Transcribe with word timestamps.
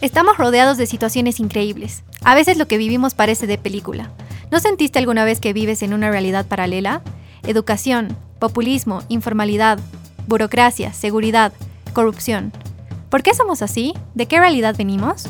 Estamos 0.00 0.38
rodeados 0.38 0.78
de 0.78 0.86
situaciones 0.86 1.40
increíbles. 1.40 2.04
A 2.24 2.34
veces 2.34 2.56
lo 2.56 2.66
que 2.66 2.78
vivimos 2.78 3.12
parece 3.12 3.46
de 3.46 3.58
película. 3.58 4.10
¿No 4.50 4.58
sentiste 4.58 4.98
alguna 4.98 5.24
vez 5.24 5.40
que 5.40 5.52
vives 5.52 5.82
en 5.82 5.92
una 5.92 6.10
realidad 6.10 6.46
paralela? 6.46 7.02
Educación, 7.42 8.16
populismo, 8.38 9.02
informalidad, 9.08 9.78
burocracia, 10.26 10.94
seguridad, 10.94 11.52
corrupción. 11.92 12.50
¿Por 13.10 13.22
qué 13.22 13.34
somos 13.34 13.60
así? 13.60 13.92
¿De 14.14 14.24
qué 14.24 14.38
realidad 14.38 14.74
venimos? 14.74 15.28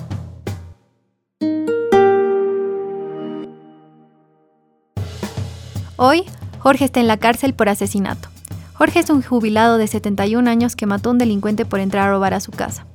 Hoy, 5.97 6.23
Jorge 6.61 6.85
está 6.85 7.01
en 7.01 7.09
la 7.09 7.17
cárcel 7.17 7.55
por 7.55 7.69
asesinato. 7.69 8.29
Jorge 8.75 9.01
es 9.01 9.11
un 9.11 9.21
jubilado 9.21 9.79
de 9.79 9.89
71 9.89 10.49
años 10.49 10.77
que 10.77 10.87
mató 10.87 11.09
a 11.09 11.13
un 11.13 11.19
delincuente 11.19 11.65
por 11.65 11.81
entrar 11.81 12.07
a 12.07 12.13
robar 12.13 12.35
a 12.35 12.41
su 12.41 12.53
casa. 12.53 12.87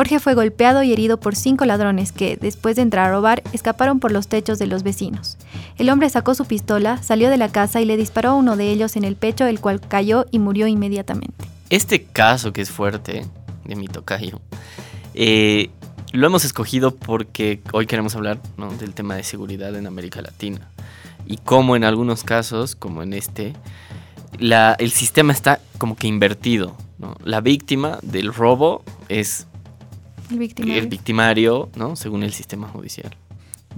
Jorge 0.00 0.18
fue 0.18 0.32
golpeado 0.32 0.82
y 0.82 0.94
herido 0.94 1.20
por 1.20 1.36
cinco 1.36 1.66
ladrones 1.66 2.10
que, 2.10 2.38
después 2.40 2.74
de 2.74 2.80
entrar 2.80 3.08
a 3.08 3.10
robar, 3.10 3.42
escaparon 3.52 4.00
por 4.00 4.12
los 4.12 4.28
techos 4.28 4.58
de 4.58 4.66
los 4.66 4.82
vecinos. 4.82 5.36
El 5.76 5.90
hombre 5.90 6.08
sacó 6.08 6.34
su 6.34 6.46
pistola, 6.46 7.02
salió 7.02 7.28
de 7.28 7.36
la 7.36 7.50
casa 7.50 7.82
y 7.82 7.84
le 7.84 7.98
disparó 7.98 8.30
a 8.30 8.34
uno 8.34 8.56
de 8.56 8.70
ellos 8.70 8.96
en 8.96 9.04
el 9.04 9.14
pecho, 9.14 9.44
el 9.44 9.60
cual 9.60 9.78
cayó 9.78 10.24
y 10.30 10.38
murió 10.38 10.66
inmediatamente. 10.68 11.44
Este 11.68 12.04
caso 12.04 12.54
que 12.54 12.62
es 12.62 12.70
fuerte, 12.70 13.26
de 13.66 13.76
mi 13.76 13.88
tocayo, 13.88 14.40
eh, 15.12 15.68
lo 16.12 16.28
hemos 16.28 16.46
escogido 16.46 16.94
porque 16.96 17.60
hoy 17.74 17.84
queremos 17.84 18.16
hablar 18.16 18.40
del 18.78 18.94
tema 18.94 19.16
de 19.16 19.22
seguridad 19.22 19.76
en 19.76 19.86
América 19.86 20.22
Latina 20.22 20.70
y 21.26 21.36
cómo 21.36 21.76
en 21.76 21.84
algunos 21.84 22.24
casos, 22.24 22.74
como 22.74 23.02
en 23.02 23.12
este, 23.12 23.52
el 24.38 24.90
sistema 24.92 25.34
está 25.34 25.60
como 25.76 25.94
que 25.94 26.06
invertido. 26.06 26.74
La 27.22 27.42
víctima 27.42 27.98
del 28.02 28.32
robo 28.32 28.82
es 29.10 29.46
el 30.30 30.38
victimario. 30.38 30.82
el 30.82 30.88
victimario, 30.88 31.70
¿no? 31.76 31.96
según 31.96 32.22
el 32.22 32.32
sistema 32.32 32.68
judicial. 32.68 33.16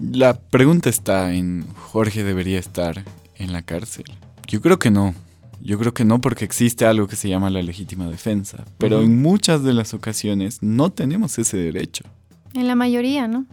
La 0.00 0.34
pregunta 0.34 0.88
está 0.88 1.34
en, 1.34 1.66
¿Jorge 1.74 2.24
debería 2.24 2.58
estar 2.58 3.04
en 3.36 3.52
la 3.52 3.62
cárcel? 3.62 4.04
Yo 4.46 4.60
creo 4.60 4.78
que 4.78 4.90
no. 4.90 5.14
Yo 5.60 5.78
creo 5.78 5.94
que 5.94 6.04
no 6.04 6.20
porque 6.20 6.44
existe 6.44 6.86
algo 6.86 7.06
que 7.06 7.14
se 7.14 7.28
llama 7.28 7.50
la 7.50 7.62
legítima 7.62 8.08
defensa. 8.08 8.64
Pero 8.78 9.00
en 9.00 9.22
muchas 9.22 9.62
de 9.62 9.72
las 9.72 9.94
ocasiones 9.94 10.60
no 10.60 10.90
tenemos 10.90 11.38
ese 11.38 11.56
derecho. 11.56 12.04
En 12.52 12.66
la 12.66 12.74
mayoría, 12.74 13.28
¿no? 13.28 13.46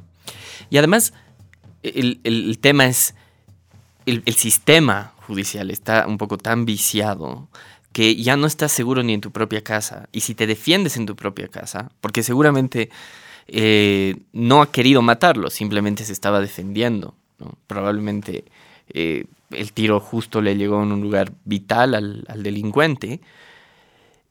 Y 0.71 0.77
además, 0.77 1.13
el, 1.83 2.57
tema 2.59 2.87
es, 2.87 3.13
el, 4.05 4.23
el, 4.25 4.33
sistema 4.33 5.13
judicial 5.27 5.69
está 5.69 6.07
un 6.07 6.17
poco 6.17 6.37
tan 6.37 6.65
viciado 6.65 7.47
que 7.91 8.15
ya 8.15 8.37
no 8.37 8.47
estás 8.47 8.71
seguro 8.71 9.03
ni 9.03 9.13
en 9.13 9.21
tu 9.21 9.31
propia 9.31 9.63
casa. 9.63 10.07
Y 10.11 10.21
si 10.21 10.35
te 10.35 10.47
defiendes 10.47 10.97
en 10.97 11.05
tu 11.05 11.15
propia 11.15 11.47
casa, 11.47 11.91
porque 12.01 12.23
seguramente 12.23 12.89
eh, 13.47 14.15
no 14.31 14.61
ha 14.61 14.71
querido 14.71 15.01
matarlo, 15.01 15.49
simplemente 15.49 16.05
se 16.05 16.13
estaba 16.13 16.39
defendiendo. 16.39 17.15
Probablemente 17.67 18.45
eh, 18.89 19.25
el 19.51 19.73
tiro 19.73 19.99
justo 19.99 20.41
le 20.41 20.55
llegó 20.55 20.83
en 20.83 20.91
un 20.91 21.01
lugar 21.01 21.31
vital 21.45 21.95
al, 21.95 22.25
al 22.27 22.43
delincuente. 22.43 23.21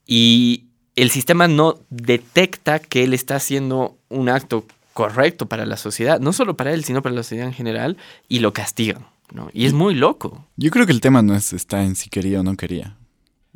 Y 0.06 0.64
el 0.96 1.10
sistema 1.10 1.48
no 1.48 1.78
detecta 1.90 2.78
que 2.78 3.04
él 3.04 3.14
está 3.14 3.36
haciendo 3.36 3.96
un 4.08 4.28
acto 4.28 4.64
correcto 4.94 5.46
para 5.46 5.64
la 5.64 5.76
sociedad, 5.76 6.18
no 6.18 6.32
solo 6.32 6.56
para 6.56 6.72
él, 6.72 6.84
sino 6.84 7.02
para 7.02 7.14
la 7.14 7.22
sociedad 7.22 7.46
en 7.46 7.54
general, 7.54 7.96
y 8.28 8.40
lo 8.40 8.52
castigan. 8.52 9.06
¿no? 9.32 9.48
Y 9.52 9.66
es 9.66 9.72
muy 9.72 9.94
loco. 9.94 10.46
Yo 10.56 10.70
creo 10.70 10.86
que 10.86 10.92
el 10.92 11.00
tema 11.00 11.22
no 11.22 11.34
es 11.36 11.52
está 11.52 11.84
en 11.84 11.94
si 11.96 12.08
quería 12.10 12.40
o 12.40 12.42
no 12.42 12.56
quería. 12.56 12.96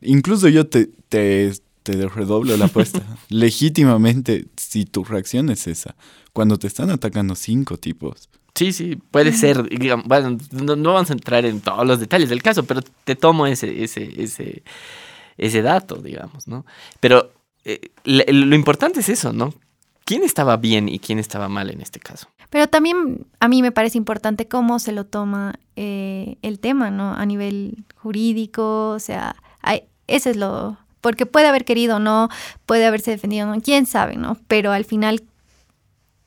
Incluso 0.02 0.48
yo 0.48 0.66
te, 0.66 0.90
te, 1.08 1.52
te 1.82 2.08
redoblo 2.08 2.56
la 2.56 2.66
apuesta. 2.66 3.02
Legítimamente, 3.28 4.46
si 4.56 4.84
tu 4.84 5.04
reacción 5.04 5.50
es 5.50 5.66
esa, 5.66 5.94
cuando 6.32 6.58
te 6.58 6.66
están 6.66 6.90
atacando 6.90 7.34
cinco 7.34 7.76
tipos. 7.76 8.28
Sí, 8.54 8.72
sí, 8.72 8.96
puede 8.96 9.32
ser. 9.32 9.68
bueno, 10.04 10.36
no, 10.52 10.92
vamos 10.92 11.10
a 11.10 11.14
entrar 11.14 11.44
en 11.46 11.60
todos 11.60 11.86
los 11.86 12.00
detalles 12.00 12.28
del 12.28 12.42
caso, 12.42 12.64
pero 12.64 12.82
te 13.04 13.16
tomo 13.16 13.46
ese, 13.46 13.82
ese, 13.82 14.22
ese, 14.22 14.62
ese 15.38 15.62
dato, 15.62 15.96
digamos, 15.96 16.46
¿no? 16.46 16.66
Pero 17.00 17.32
eh, 17.64 17.80
lo 18.04 18.54
importante 18.54 19.00
es 19.00 19.08
eso, 19.08 19.32
¿no? 19.32 19.54
¿Quién 20.04 20.24
estaba 20.24 20.56
bien 20.56 20.88
y 20.88 20.98
quién 20.98 21.18
estaba 21.18 21.48
mal 21.48 21.70
en 21.70 21.80
este 21.80 22.00
caso? 22.00 22.28
Pero 22.50 22.66
también 22.66 23.26
a 23.40 23.48
mí 23.48 23.62
me 23.62 23.72
parece 23.72 23.96
importante 23.96 24.48
cómo 24.48 24.78
se 24.78 24.92
lo 24.92 25.06
toma 25.06 25.58
eh, 25.76 26.36
el 26.42 26.58
tema, 26.58 26.90
¿no? 26.90 27.14
A 27.14 27.24
nivel 27.24 27.84
jurídico, 27.94 28.90
o 28.90 28.98
sea, 28.98 29.36
hay, 29.62 29.84
ese 30.06 30.30
es 30.30 30.36
lo... 30.36 30.78
Porque 31.00 31.26
puede 31.26 31.48
haber 31.48 31.64
querido 31.64 31.96
o 31.96 31.98
no, 31.98 32.28
puede 32.64 32.86
haberse 32.86 33.10
defendido 33.10 33.46
no, 33.46 33.60
quién 33.60 33.86
sabe, 33.86 34.16
¿no? 34.16 34.38
Pero 34.46 34.70
al 34.70 34.84
final, 34.84 35.24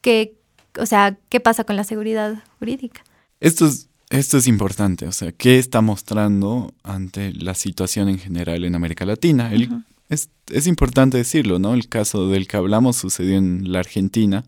¿qué, 0.01 0.33
o 0.77 0.85
sea, 0.85 1.17
¿qué 1.29 1.39
pasa 1.39 1.63
con 1.63 1.77
la 1.77 1.85
seguridad 1.85 2.43
jurídica? 2.59 3.01
Esto 3.39 3.67
es, 3.67 3.87
esto 4.09 4.37
es 4.37 4.47
importante, 4.47 5.07
o 5.07 5.13
sea, 5.13 5.31
¿qué 5.31 5.59
está 5.59 5.79
mostrando 5.79 6.73
ante 6.83 7.31
la 7.31 7.53
situación 7.53 8.09
en 8.09 8.19
general 8.19 8.65
en 8.65 8.75
América 8.75 9.05
Latina? 9.05 9.49
es, 10.09 10.29
es 10.51 10.67
importante 10.67 11.17
decirlo, 11.17 11.57
¿no? 11.57 11.73
El 11.73 11.87
caso 11.87 12.29
del 12.29 12.47
que 12.47 12.57
hablamos 12.57 12.97
sucedió 12.97 13.37
en 13.37 13.71
la 13.71 13.79
Argentina. 13.79 14.43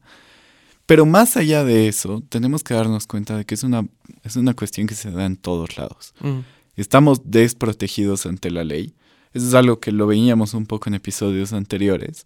Pero 0.88 1.06
más 1.06 1.36
allá 1.36 1.66
de 1.66 1.90
eso, 1.90 2.24
tenemos 2.30 2.64
que 2.64 2.74
darnos 2.74 3.08
cuenta 3.08 3.38
de 3.38 3.46
que 3.46 3.56
es 3.56 3.64
una, 3.64 3.86
es 4.24 4.38
una 4.38 4.54
cuestión 4.54 4.88
que 4.88 4.96
se 4.96 5.12
da 5.12 5.26
en 5.26 5.36
todos 5.36 5.78
lados. 5.78 6.14
Mm. 6.22 6.40
Estamos 6.78 7.22
desprotegidos 7.26 8.26
ante 8.26 8.50
la 8.52 8.64
ley. 8.64 8.94
Eso 9.38 9.50
es 9.50 9.54
algo 9.54 9.80
que 9.80 9.92
lo 9.92 10.08
veíamos 10.08 10.56
un 10.56 10.66
poco 10.66 10.90
en 10.90 10.96
episodios 10.96 11.54
anteriores. 11.54 12.26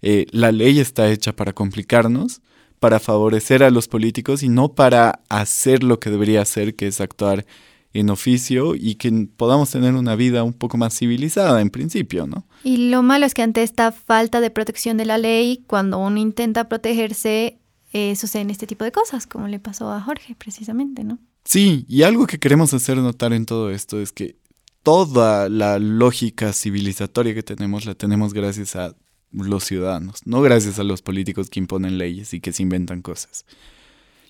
Eh, 0.00 0.26
la 0.30 0.52
ley 0.52 0.78
está 0.78 1.10
hecha 1.10 1.34
para 1.34 1.52
complicarnos, 1.52 2.40
para 2.78 3.00
favorecer 3.00 3.64
a 3.64 3.70
los 3.70 3.88
políticos 3.88 4.44
y 4.44 4.48
no 4.48 4.74
para 4.74 5.22
hacer 5.28 5.82
lo 5.82 5.98
que 5.98 6.10
debería 6.10 6.40
hacer, 6.40 6.76
que 6.76 6.86
es 6.86 7.00
actuar 7.00 7.46
en 7.94 8.10
oficio 8.10 8.76
y 8.76 8.94
que 8.94 9.10
podamos 9.36 9.70
tener 9.72 9.94
una 9.94 10.14
vida 10.14 10.44
un 10.44 10.52
poco 10.52 10.76
más 10.76 10.96
civilizada 10.96 11.60
en 11.60 11.70
principio, 11.70 12.28
¿no? 12.28 12.46
Y 12.62 12.90
lo 12.90 13.02
malo 13.02 13.26
es 13.26 13.34
que 13.34 13.42
ante 13.42 13.64
esta 13.64 13.90
falta 13.90 14.40
de 14.40 14.50
protección 14.50 14.96
de 14.96 15.04
la 15.04 15.18
ley, 15.18 15.64
cuando 15.66 15.98
uno 15.98 16.18
intenta 16.18 16.68
protegerse, 16.68 17.58
eh, 17.92 18.14
suceden 18.14 18.50
este 18.50 18.68
tipo 18.68 18.84
de 18.84 18.92
cosas, 18.92 19.26
como 19.26 19.48
le 19.48 19.58
pasó 19.58 19.90
a 19.90 20.00
Jorge 20.00 20.36
precisamente, 20.36 21.02
¿no? 21.02 21.18
Sí, 21.44 21.84
y 21.88 22.02
algo 22.02 22.28
que 22.28 22.38
queremos 22.38 22.72
hacer 22.72 22.98
notar 22.98 23.32
en 23.32 23.46
todo 23.46 23.70
esto 23.70 24.00
es 24.00 24.12
que 24.12 24.36
toda 24.82 25.48
la 25.48 25.78
lógica 25.78 26.52
civilizatoria 26.52 27.34
que 27.34 27.42
tenemos 27.42 27.86
la 27.86 27.94
tenemos 27.94 28.34
gracias 28.34 28.76
a 28.76 28.94
los 29.32 29.64
ciudadanos, 29.64 30.26
no 30.26 30.42
gracias 30.42 30.78
a 30.78 30.84
los 30.84 31.02
políticos 31.02 31.48
que 31.48 31.60
imponen 31.60 31.98
leyes 31.98 32.34
y 32.34 32.40
que 32.40 32.52
se 32.52 32.62
inventan 32.62 33.02
cosas. 33.02 33.46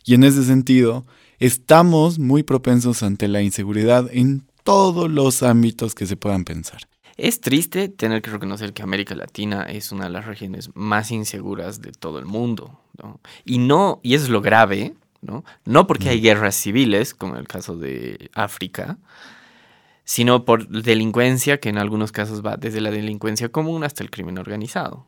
Y 0.04 0.14
en 0.14 0.24
ese 0.24 0.44
sentido, 0.44 1.06
estamos 1.38 2.18
muy 2.18 2.42
propensos 2.42 3.02
ante 3.02 3.28
la 3.28 3.42
inseguridad 3.42 4.08
en 4.12 4.46
todos 4.64 5.10
los 5.10 5.42
ámbitos 5.42 5.94
que 5.94 6.06
se 6.06 6.16
puedan 6.16 6.44
pensar. 6.44 6.82
Es 7.16 7.40
triste 7.40 7.88
tener 7.88 8.22
que 8.22 8.30
reconocer 8.30 8.72
que 8.72 8.82
América 8.82 9.14
Latina 9.14 9.62
es 9.64 9.92
una 9.92 10.04
de 10.04 10.10
las 10.10 10.24
regiones 10.24 10.70
más 10.74 11.10
inseguras 11.10 11.80
de 11.82 11.92
todo 11.92 12.18
el 12.18 12.26
mundo. 12.26 12.80
Y 13.44 13.58
no, 13.58 14.00
y 14.02 14.14
eso 14.14 14.24
es 14.24 14.30
lo 14.30 14.40
grave, 14.40 14.94
¿no? 15.20 15.44
No 15.64 15.86
porque 15.86 16.08
hay 16.08 16.20
guerras 16.20 16.54
civiles, 16.54 17.14
como 17.14 17.34
en 17.34 17.40
el 17.40 17.48
caso 17.48 17.76
de 17.76 18.30
África, 18.34 18.98
sino 20.04 20.44
por 20.44 20.68
delincuencia 20.68 21.58
que 21.58 21.68
en 21.68 21.78
algunos 21.78 22.12
casos 22.12 22.44
va 22.44 22.56
desde 22.56 22.80
la 22.80 22.90
delincuencia 22.90 23.48
común 23.48 23.84
hasta 23.84 24.02
el 24.02 24.10
crimen 24.10 24.38
organizado. 24.38 25.06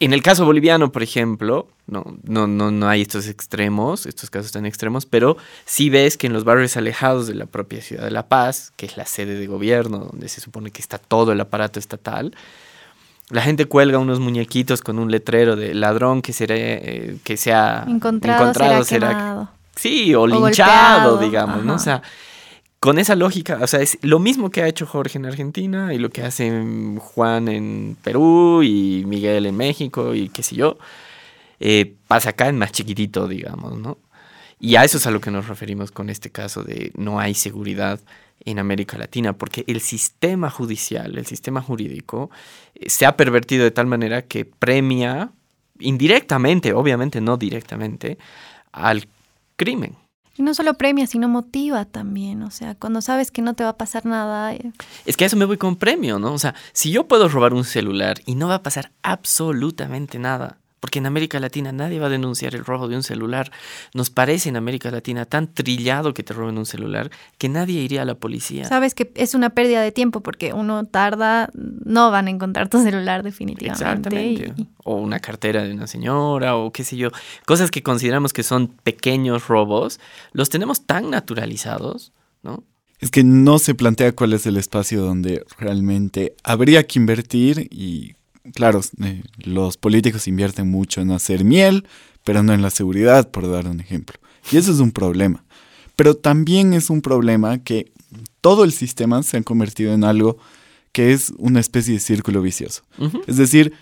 En 0.00 0.12
el 0.12 0.22
caso 0.22 0.44
boliviano, 0.44 0.92
por 0.92 1.02
ejemplo, 1.02 1.68
no, 1.86 2.04
no, 2.22 2.46
no, 2.46 2.70
no 2.70 2.88
hay 2.88 3.02
estos 3.02 3.26
extremos, 3.26 4.06
estos 4.06 4.30
casos 4.30 4.52
tan 4.52 4.64
extremos, 4.64 5.06
pero 5.06 5.36
sí 5.64 5.90
ves 5.90 6.16
que 6.16 6.28
en 6.28 6.32
los 6.32 6.44
barrios 6.44 6.76
alejados 6.76 7.26
de 7.26 7.34
la 7.34 7.46
propia 7.46 7.82
ciudad 7.82 8.04
de 8.04 8.12
La 8.12 8.28
Paz, 8.28 8.72
que 8.76 8.86
es 8.86 8.96
la 8.96 9.06
sede 9.06 9.34
de 9.34 9.46
gobierno, 9.48 9.98
donde 9.98 10.28
se 10.28 10.40
supone 10.40 10.70
que 10.70 10.80
está 10.80 10.98
todo 10.98 11.32
el 11.32 11.40
aparato 11.40 11.80
estatal, 11.80 12.32
la 13.30 13.42
gente 13.42 13.66
cuelga 13.66 13.98
unos 13.98 14.20
muñequitos 14.20 14.82
con 14.82 15.00
un 15.00 15.10
letrero 15.10 15.56
de 15.56 15.74
ladrón 15.74 16.22
que, 16.22 16.32
será, 16.32 16.54
eh, 16.56 17.18
que 17.24 17.36
sea 17.36 17.84
encontrado, 17.88 18.84
será, 18.84 19.50
sí, 19.74 20.14
o, 20.14 20.26
linchado, 20.26 21.18
digamos, 21.18 21.64
¿no? 21.64 21.74
O 21.74 21.78
sea, 21.78 22.02
con 22.80 22.98
esa 22.98 23.16
lógica, 23.16 23.58
o 23.60 23.66
sea, 23.66 23.80
es 23.80 23.98
lo 24.02 24.18
mismo 24.18 24.50
que 24.50 24.62
ha 24.62 24.68
hecho 24.68 24.86
Jorge 24.86 25.18
en 25.18 25.26
Argentina 25.26 25.92
y 25.92 25.98
lo 25.98 26.10
que 26.10 26.22
hace 26.22 26.50
Juan 26.98 27.48
en 27.48 27.96
Perú 28.02 28.62
y 28.62 29.04
Miguel 29.06 29.46
en 29.46 29.56
México 29.56 30.14
y 30.14 30.28
qué 30.28 30.42
sé 30.42 30.54
yo, 30.56 30.78
eh, 31.60 31.96
pasa 32.06 32.30
acá 32.30 32.48
en 32.48 32.58
más 32.58 32.72
chiquitito, 32.72 33.26
digamos, 33.26 33.78
¿no? 33.78 33.98
Y 34.60 34.76
a 34.76 34.84
eso 34.84 34.98
es 34.98 35.06
a 35.06 35.10
lo 35.10 35.20
que 35.20 35.30
nos 35.30 35.48
referimos 35.48 35.90
con 35.92 36.10
este 36.10 36.30
caso 36.30 36.64
de 36.64 36.92
no 36.96 37.20
hay 37.20 37.34
seguridad 37.34 38.00
en 38.44 38.58
América 38.58 38.96
Latina, 38.98 39.32
porque 39.32 39.64
el 39.66 39.80
sistema 39.80 40.50
judicial, 40.50 41.18
el 41.18 41.26
sistema 41.26 41.60
jurídico, 41.60 42.30
eh, 42.74 42.88
se 42.90 43.06
ha 43.06 43.16
pervertido 43.16 43.64
de 43.64 43.70
tal 43.72 43.86
manera 43.86 44.22
que 44.22 44.44
premia 44.44 45.32
indirectamente, 45.80 46.72
obviamente 46.72 47.20
no 47.20 47.36
directamente, 47.36 48.18
al 48.72 49.08
crimen. 49.56 49.96
Y 50.38 50.42
no 50.42 50.54
solo 50.54 50.74
premia, 50.74 51.06
sino 51.08 51.28
motiva 51.28 51.84
también. 51.84 52.42
O 52.42 52.50
sea, 52.50 52.76
cuando 52.76 53.02
sabes 53.02 53.32
que 53.32 53.42
no 53.42 53.54
te 53.54 53.64
va 53.64 53.70
a 53.70 53.76
pasar 53.76 54.06
nada. 54.06 54.54
Eh. 54.54 54.72
Es 55.04 55.16
que 55.16 55.24
a 55.24 55.26
eso 55.26 55.36
me 55.36 55.44
voy 55.44 55.58
con 55.58 55.76
premio, 55.76 56.20
¿no? 56.20 56.32
O 56.32 56.38
sea, 56.38 56.54
si 56.72 56.92
yo 56.92 57.08
puedo 57.08 57.28
robar 57.28 57.52
un 57.52 57.64
celular 57.64 58.20
y 58.24 58.36
no 58.36 58.46
va 58.46 58.54
a 58.54 58.62
pasar 58.62 58.92
absolutamente 59.02 60.20
nada, 60.20 60.58
Porque 60.80 60.98
en 60.98 61.06
América 61.06 61.40
Latina 61.40 61.72
nadie 61.72 61.98
va 61.98 62.06
a 62.06 62.10
denunciar 62.10 62.54
el 62.54 62.64
robo 62.64 62.88
de 62.88 62.96
un 62.96 63.02
celular. 63.02 63.50
Nos 63.94 64.10
parece 64.10 64.48
en 64.48 64.56
América 64.56 64.90
Latina 64.90 65.24
tan 65.24 65.52
trillado 65.52 66.14
que 66.14 66.22
te 66.22 66.32
roben 66.32 66.58
un 66.58 66.66
celular 66.66 67.10
que 67.36 67.48
nadie 67.48 67.80
iría 67.80 68.02
a 68.02 68.04
la 68.04 68.14
policía. 68.14 68.64
Sabes 68.64 68.94
que 68.94 69.12
es 69.14 69.34
una 69.34 69.50
pérdida 69.50 69.82
de 69.82 69.92
tiempo 69.92 70.20
porque 70.20 70.52
uno 70.52 70.84
tarda, 70.84 71.50
no 71.54 72.10
van 72.10 72.28
a 72.28 72.30
encontrar 72.30 72.68
tu 72.68 72.82
celular 72.82 73.22
definitivamente. 73.22 74.08
Exactamente. 74.08 74.54
O 74.84 74.96
una 74.96 75.20
cartera 75.20 75.64
de 75.64 75.72
una 75.72 75.86
señora 75.86 76.56
o 76.56 76.72
qué 76.72 76.84
sé 76.84 76.96
yo. 76.96 77.10
Cosas 77.46 77.70
que 77.70 77.82
consideramos 77.82 78.32
que 78.32 78.42
son 78.42 78.68
pequeños 78.68 79.48
robos, 79.48 80.00
los 80.32 80.48
tenemos 80.48 80.86
tan 80.86 81.10
naturalizados, 81.10 82.12
¿no? 82.42 82.64
Es 83.00 83.10
que 83.12 83.22
no 83.22 83.58
se 83.58 83.74
plantea 83.74 84.12
cuál 84.12 84.32
es 84.32 84.46
el 84.46 84.56
espacio 84.56 85.02
donde 85.02 85.44
realmente 85.56 86.34
habría 86.42 86.84
que 86.86 86.98
invertir 86.98 87.68
y 87.70 88.14
claro, 88.54 88.80
eh, 89.02 89.22
los 89.38 89.76
políticos 89.76 90.28
invierten 90.28 90.70
mucho 90.70 91.00
en 91.00 91.10
hacer 91.10 91.44
miel, 91.44 91.86
pero 92.24 92.42
no 92.42 92.52
en 92.52 92.62
la 92.62 92.70
seguridad, 92.70 93.30
por 93.30 93.50
dar 93.50 93.66
un 93.66 93.80
ejemplo. 93.80 94.18
Y 94.50 94.56
eso 94.56 94.72
es 94.72 94.80
un 94.80 94.92
problema. 94.92 95.44
Pero 95.96 96.14
también 96.14 96.72
es 96.72 96.90
un 96.90 97.02
problema 97.02 97.58
que 97.58 97.90
todo 98.40 98.64
el 98.64 98.72
sistema 98.72 99.22
se 99.22 99.36
ha 99.36 99.42
convertido 99.42 99.92
en 99.92 100.04
algo 100.04 100.38
que 100.92 101.12
es 101.12 101.32
una 101.38 101.60
especie 101.60 101.94
de 101.94 102.00
círculo 102.00 102.40
vicioso. 102.40 102.82
Es 103.26 103.36
decir, 103.36 103.72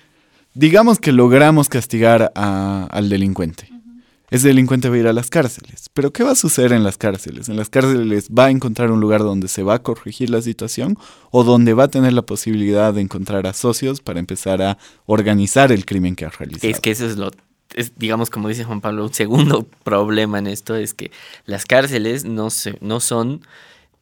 digamos 0.55 0.99
que 0.99 1.13
logramos 1.13 1.69
castigar 1.69 2.33
al 2.35 3.09
delincuente 3.09 3.76
ese 4.37 4.49
delincuente 4.49 4.89
va 4.89 4.97
a 4.97 4.99
ir 4.99 5.07
a 5.07 5.13
las 5.13 5.31
cárceles. 5.31 5.91
Pero 5.93 6.13
¿qué 6.13 6.23
va 6.23 6.33
a 6.33 6.35
suceder 6.35 6.73
en 6.73 6.85
las 6.85 6.97
cárceles? 6.97 7.49
¿En 7.49 7.57
las 7.57 7.69
cárceles 7.69 8.29
va 8.31 8.47
a 8.47 8.51
encontrar 8.51 8.91
un 8.91 9.01
lugar 9.01 9.21
donde 9.21 9.49
se 9.49 9.63
va 9.63 9.75
a 9.75 9.83
corregir 9.83 10.31
la 10.31 10.43
situación 10.43 10.97
o 11.31 11.45
donde 11.45 11.75
va 11.75 11.85
a 11.85 11.89
tener 11.89 12.13
la 12.13 12.23
posibilidad 12.23 12.95
de 12.95 13.01
encontrar 13.01 13.47
a 13.47 13.53
socios 13.53 14.01
para 14.01 14.21
empezar 14.21 14.63
a 14.63 14.79
organizar 15.07 15.73
el 15.73 15.85
crimen 15.85 16.17
que 16.17 16.25
ha 16.25 16.31
realizado? 16.31 16.71
Es 16.71 16.81
que 16.81 16.91
eso 16.91 17.07
es 17.07 17.17
lo, 17.17 17.31
digamos, 17.97 18.31
como 18.31 18.49
dice 18.49 18.65
Juan 18.65 18.81
Pablo, 18.81 19.05
un 19.05 19.15
segundo 19.15 19.67
problema 19.85 20.39
en 20.39 20.47
esto 20.47 20.75
es 20.77 20.95
que 20.95 21.11
las 21.45 21.65
cárceles 21.65 22.25
no, 22.25 22.51
se, 22.51 22.79
no 22.81 23.01
son 23.01 23.43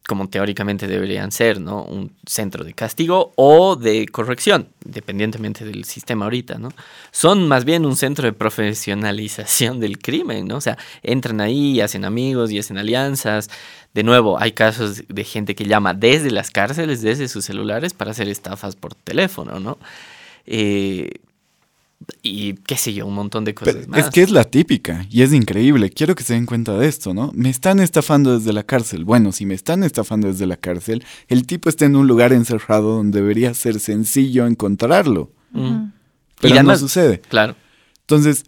como 0.06 0.29
teóricamente 0.29 0.87
deberían 0.87 1.33
ser, 1.33 1.61
¿no? 1.61 1.83
Un 1.83 2.12
centro 2.27 2.62
de 2.62 2.75
castigo 2.75 3.33
o 3.37 3.75
de 3.77 4.06
corrección, 4.06 4.69
independientemente 4.85 5.65
del 5.65 5.85
sistema 5.85 6.27
ahorita, 6.27 6.59
¿no? 6.59 6.69
Son 7.11 7.49
más 7.49 7.65
bien 7.65 7.87
un 7.87 7.97
centro 7.97 8.27
de 8.27 8.35
profesionalización 8.35 9.81
del 9.81 9.99
crimen, 9.99 10.47
¿no? 10.47 10.56
O 10.56 10.61
sea, 10.61 10.77
entran 11.03 11.41
ahí, 11.41 11.81
hacen 11.81 12.05
amigos 12.05 12.51
y 12.51 12.59
hacen 12.59 12.77
alianzas. 12.77 13.49
De 13.95 14.03
nuevo, 14.03 14.39
hay 14.39 14.53
casos 14.53 15.05
de 15.09 15.25
gente 15.25 15.55
que 15.55 15.65
llama 15.65 15.95
desde 15.95 16.31
las 16.31 16.51
cárceles, 16.51 17.01
desde 17.01 17.29
sus 17.29 17.47
celulares, 17.47 17.95
para 17.95 18.11
hacer 18.11 18.29
estafas 18.29 18.77
por 18.77 18.95
teléfono, 18.95 19.59
¿no? 19.59 19.79
Eh, 20.45 21.12
y 22.23 22.55
qué 22.55 22.76
sé 22.76 22.93
yo, 22.93 23.06
un 23.06 23.14
montón 23.14 23.44
de 23.44 23.55
cosas 23.55 23.88
más. 23.88 24.00
Es 24.00 24.11
que 24.11 24.23
es 24.23 24.31
la 24.31 24.44
típica 24.44 25.06
y 25.11 25.23
es 25.23 25.32
increíble. 25.32 25.91
Quiero 25.91 26.14
que 26.14 26.23
se 26.23 26.35
den 26.35 26.46
cuenta 26.46 26.76
de 26.76 26.87
esto, 26.87 27.14
¿no? 27.14 27.31
Me 27.35 27.50
están 27.50 27.81
estafando 27.81 28.38
desde 28.38 28.52
la 28.52 28.62
cárcel. 28.62 29.05
Bueno, 29.05 29.32
si 29.32 29.46
me 29.46 29.55
están 29.55 29.85
estafando 29.85 30.29
desde 30.29 30.46
la 30.46 30.56
cárcel, 30.56 31.05
el 31.29 31.46
tipo 31.46 31.69
está 31.69 31.85
en 31.85 31.96
un 31.96 32.06
lugar 32.06 32.32
encerrado 32.32 32.96
donde 32.96 33.20
debería 33.20 33.55
ser 33.55 33.81
sencillo 33.81 34.46
encontrarlo. 34.46 35.31
Pero 36.41 36.62
no 36.62 36.76
sucede. 36.76 37.20
Claro. 37.20 37.55
Entonces, 38.00 38.44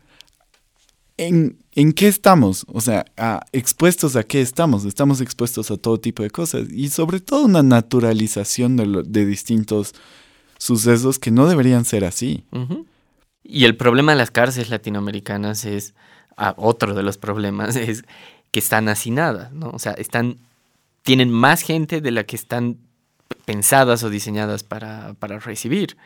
¿en, 1.16 1.56
¿en 1.72 1.92
qué 1.92 2.08
estamos? 2.08 2.66
O 2.68 2.80
sea, 2.80 3.06
¿expuestos 3.52 4.16
a 4.16 4.22
qué 4.24 4.42
estamos? 4.42 4.84
Estamos 4.84 5.20
expuestos 5.20 5.70
a 5.70 5.76
todo 5.76 5.98
tipo 5.98 6.22
de 6.22 6.30
cosas 6.30 6.68
y 6.70 6.88
sobre 6.88 7.20
todo 7.20 7.44
una 7.44 7.62
naturalización 7.62 8.76
de, 8.76 9.02
de 9.06 9.24
distintos 9.24 9.94
sucesos 10.58 11.18
que 11.18 11.30
no 11.30 11.46
deberían 11.46 11.84
ser 11.84 12.04
así. 12.04 12.44
Y 13.48 13.64
el 13.64 13.76
problema 13.76 14.12
de 14.12 14.18
las 14.18 14.30
cárceles 14.30 14.70
latinoamericanas 14.70 15.64
es, 15.64 15.94
ah, 16.36 16.54
otro 16.56 16.94
de 16.94 17.02
los 17.02 17.18
problemas 17.18 17.76
es 17.76 18.04
que 18.50 18.60
están 18.60 18.88
hacinadas, 18.88 19.52
¿no? 19.52 19.70
O 19.70 19.78
sea, 19.78 19.92
están, 19.92 20.38
tienen 21.02 21.30
más 21.30 21.62
gente 21.62 22.00
de 22.00 22.10
la 22.10 22.24
que 22.24 22.36
están 22.36 22.78
pensadas 23.44 24.02
o 24.02 24.10
diseñadas 24.10 24.62
para, 24.62 25.14
para 25.14 25.38
recibir. 25.38 25.96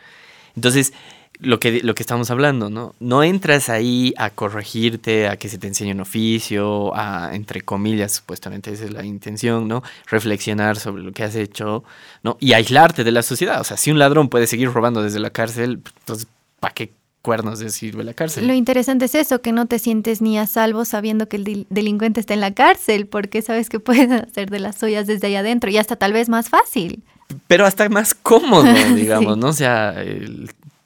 Entonces, 0.56 0.92
lo 1.38 1.58
que, 1.58 1.81
lo 1.82 1.94
que 1.94 2.02
estamos 2.02 2.31
hablando, 2.31 2.69
¿no? 2.69 2.94
No 3.00 3.22
entras 3.22 3.70
ahí 3.70 4.12
a 4.19 4.31
corregirte, 4.31 5.28
a 5.28 5.37
que 5.37 5.48
se 5.48 5.58
te 5.58 5.66
enseñe 5.66 5.92
un 5.92 6.00
oficio, 6.00 6.94
a, 6.94 7.34
entre 7.34 7.62
comillas, 7.62 8.12
supuestamente 8.12 8.72
esa 8.72 8.84
es 8.84 8.92
la 8.92 9.04
intención, 9.04 9.66
¿no? 9.66 9.82
Reflexionar 10.06 10.76
sobre 10.78 11.02
lo 11.02 11.12
que 11.12 11.25
has 11.25 11.34
hecho, 11.34 11.82
¿no? 12.22 12.37
Y 12.40 12.52
aislarte 12.52 13.04
de 13.04 13.12
la 13.12 13.22
sociedad. 13.22 13.60
O 13.60 13.64
sea, 13.64 13.76
si 13.76 13.90
un 13.90 13.98
ladrón 13.98 14.28
puede 14.28 14.46
seguir 14.46 14.70
robando 14.70 15.02
desde 15.02 15.19
la 15.19 15.31
cárcel, 15.31 15.82
entonces, 16.00 16.26
¿para 16.58 16.75
qué 16.75 16.92
cuernos 17.22 17.58
de 17.58 17.70
sirve 17.70 18.05
la 18.05 18.14
cárcel. 18.14 18.46
Lo 18.46 18.55
interesante 18.55 19.05
es 19.05 19.14
eso, 19.14 19.43
que 19.43 19.52
no 19.52 19.67
te 19.67 19.78
sientes 19.78 20.22
ni 20.22 20.38
a 20.38 20.46
salvo 20.46 20.84
sabiendo 20.84 21.28
que 21.28 21.37
el 21.37 21.67
delincuente 21.69 22.20
está 22.20 22.34
en 22.34 22.40
la 22.40 22.55
cárcel, 22.55 23.06
porque 23.06 23.43
sabes 23.43 23.69
que 23.69 23.81
puedes 23.81 24.11
hacer 24.11 24.50
de 24.50 24.61
las 24.61 24.78
suyas 24.78 25.06
desde 25.06 25.26
ahí 25.26 25.37
adentro 25.37 25.70
y 25.70 25.76
hasta 25.76 25.96
tal 25.96 26.12
vez 26.12 26.28
más 26.28 26.49
fácil. 26.49 27.02
Pero 27.46 27.67
hasta 27.67 27.88
más 27.88 28.14
cómodo, 28.14 28.72
digamos, 28.94 29.37
¿no? 29.37 29.49
O 29.49 29.52
sea, 29.52 29.94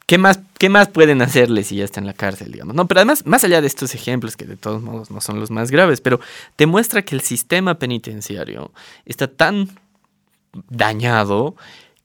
¿qué, 0.06 0.18
más, 0.18 0.40
¿qué 0.58 0.68
más 0.68 0.88
pueden 0.88 1.22
hacerle 1.22 1.62
si 1.62 1.76
ya 1.76 1.84
está 1.84 2.00
en 2.00 2.06
la 2.06 2.14
cárcel, 2.14 2.52
digamos? 2.52 2.74
No, 2.74 2.86
pero 2.86 3.00
además, 3.00 3.24
más 3.26 3.44
allá 3.44 3.60
de 3.60 3.66
estos 3.66 3.94
ejemplos, 3.94 4.36
que 4.36 4.44
de 4.44 4.56
todos 4.56 4.82
modos 4.82 5.10
no 5.10 5.20
son 5.20 5.40
los 5.40 5.50
más 5.50 5.70
graves, 5.70 6.00
pero 6.00 6.20
te 6.56 6.66
muestra 6.66 7.02
que 7.02 7.14
el 7.14 7.22
sistema 7.22 7.78
penitenciario 7.78 8.72
está 9.06 9.28
tan 9.28 9.70
dañado 10.68 11.56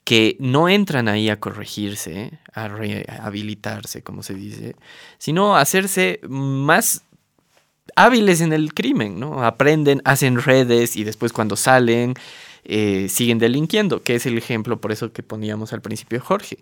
que 0.09 0.37
no 0.39 0.69
entran 0.69 1.07
ahí 1.07 1.29
a 1.29 1.39
corregirse, 1.39 2.31
a 2.51 2.67
rehabilitarse, 2.67 4.01
como 4.01 4.23
se 4.23 4.33
dice, 4.33 4.75
sino 5.19 5.55
a 5.55 5.61
hacerse 5.61 6.19
más 6.27 7.03
hábiles 7.95 8.41
en 8.41 8.51
el 8.51 8.73
crimen, 8.73 9.19
¿no? 9.19 9.43
Aprenden, 9.43 10.01
hacen 10.05 10.41
redes 10.41 10.95
y 10.95 11.03
después 11.03 11.31
cuando 11.31 11.55
salen 11.55 12.15
eh, 12.63 13.05
siguen 13.07 13.37
delinquiendo, 13.37 14.01
que 14.01 14.15
es 14.15 14.25
el 14.25 14.35
ejemplo 14.39 14.81
por 14.81 14.91
eso 14.91 15.13
que 15.13 15.21
poníamos 15.21 15.73
al 15.73 15.81
principio 15.81 16.19
Jorge. 16.19 16.57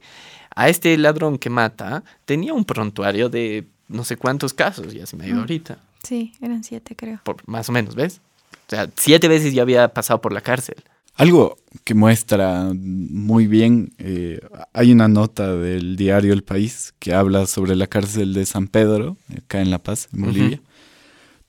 A 0.54 0.68
este 0.68 0.98
ladrón 0.98 1.38
que 1.38 1.50
mata 1.50 2.04
tenía 2.26 2.54
un 2.54 2.66
prontuario 2.66 3.30
de 3.30 3.66
no 3.88 4.04
sé 4.04 4.18
cuántos 4.18 4.54
casos, 4.54 4.94
ya 4.94 5.06
se 5.06 5.16
me 5.16 5.24
ha 5.24 5.28
ido 5.28 5.38
mm. 5.38 5.40
ahorita. 5.40 5.78
Sí, 6.04 6.34
eran 6.42 6.66
siete 6.66 6.98
creo. 6.98 7.22
Por, 7.24 7.38
más 7.48 7.70
o 7.70 7.72
menos, 7.72 7.96
¿ves? 7.96 8.20
O 8.68 8.72
sea, 8.72 8.90
siete 8.98 9.30
veces 9.30 9.54
ya 9.54 9.62
había 9.62 9.88
pasado 9.94 10.20
por 10.20 10.34
la 10.34 10.42
cárcel. 10.42 10.84
Algo 11.18 11.58
que 11.84 11.96
muestra 11.96 12.72
muy 12.74 13.48
bien, 13.48 13.94
eh, 13.98 14.40
hay 14.72 14.92
una 14.92 15.08
nota 15.08 15.56
del 15.56 15.96
diario 15.96 16.32
El 16.32 16.44
País 16.44 16.94
que 17.00 17.14
habla 17.14 17.48
sobre 17.48 17.76
la 17.76 17.88
cárcel 17.88 18.34
de 18.34 18.46
San 18.46 18.68
Pedro, 18.68 19.18
acá 19.36 19.62
en 19.62 19.72
La 19.72 19.82
Paz, 19.82 20.10
en 20.14 20.22
Bolivia. 20.22 20.62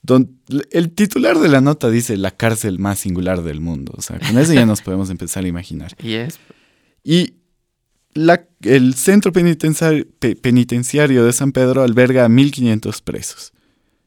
donde 0.02 0.30
el 0.70 0.92
titular 0.92 1.38
de 1.38 1.48
la 1.48 1.60
nota 1.60 1.90
dice 1.90 2.16
la 2.16 2.30
cárcel 2.30 2.78
más 2.78 3.00
singular 3.00 3.42
del 3.42 3.60
mundo. 3.60 3.92
O 3.94 4.00
sea, 4.00 4.18
con 4.18 4.38
eso 4.38 4.54
ya 4.54 4.64
nos 4.64 4.80
podemos 4.80 5.10
empezar 5.10 5.44
a 5.44 5.48
imaginar. 5.48 5.94
Y 7.04 7.34
la, 8.12 8.46
el 8.62 8.94
centro 8.94 9.32
penitenciario, 9.32 10.06
penitenciario 10.42 11.24
de 11.24 11.32
San 11.32 11.52
Pedro 11.52 11.82
alberga 11.82 12.24
a 12.24 12.28
1.500 12.28 13.02
presos 13.02 13.52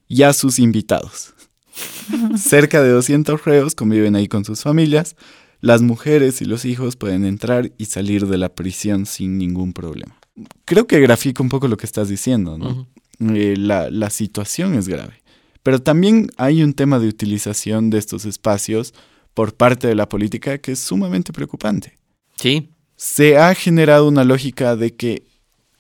y 0.07 0.23
a 0.23 0.33
sus 0.33 0.59
invitados. 0.59 1.33
Cerca 2.37 2.83
de 2.83 2.89
200 2.89 3.43
reos 3.45 3.75
conviven 3.75 4.15
ahí 4.15 4.27
con 4.27 4.43
sus 4.45 4.61
familias 4.61 5.15
las 5.61 5.81
mujeres 5.81 6.41
y 6.41 6.45
los 6.45 6.65
hijos 6.65 6.95
pueden 6.95 7.23
entrar 7.23 7.71
y 7.77 7.85
salir 7.85 8.27
de 8.27 8.37
la 8.37 8.49
prisión 8.49 9.05
sin 9.05 9.37
ningún 9.37 9.73
problema. 9.73 10.17
Creo 10.65 10.87
que 10.87 10.99
grafica 10.99 11.43
un 11.43 11.49
poco 11.49 11.67
lo 11.67 11.77
que 11.77 11.85
estás 11.85 12.09
diciendo, 12.09 12.57
¿no? 12.57 12.87
Eh, 13.33 13.55
la, 13.57 14.09
situación 14.09 14.73
es 14.73 14.87
grave. 14.87 15.21
Pero 15.61 15.79
también 15.79 16.31
hay 16.37 16.63
un 16.63 16.73
tema 16.73 16.97
de 16.97 17.07
utilización 17.07 17.91
de 17.91 17.99
estos 17.99 18.25
espacios 18.25 18.95
por 19.35 19.53
parte 19.53 19.87
de 19.87 19.95
la 19.95 20.09
política 20.09 20.57
que 20.57 20.71
es 20.71 20.79
sumamente 20.79 21.31
preocupante. 21.31 21.97
Sí. 22.35 22.69
Se 22.95 23.37
ha 23.37 23.53
generado 23.53 24.07
una 24.07 24.23
lógica 24.23 24.75
de 24.75 24.95
que 24.95 25.23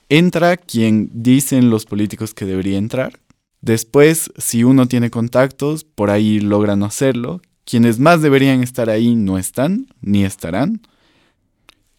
entra 0.09 0.57
quien 0.57 1.09
dicen 1.13 1.71
los 1.71 1.85
políticos 1.85 2.35
que 2.35 2.45
debería 2.45 2.77
entrar. 2.77 3.19
Después, 3.61 4.31
si 4.37 4.63
uno 4.63 4.87
tiene 4.87 5.09
contactos, 5.09 5.83
por 5.83 6.11
ahí 6.11 6.39
logra 6.39 6.75
no 6.75 6.85
hacerlo. 6.85 7.41
Quienes 7.71 7.99
más 7.99 8.21
deberían 8.21 8.61
estar 8.61 8.89
ahí 8.89 9.15
no 9.15 9.37
están, 9.37 9.87
ni 10.01 10.25
estarán. 10.25 10.81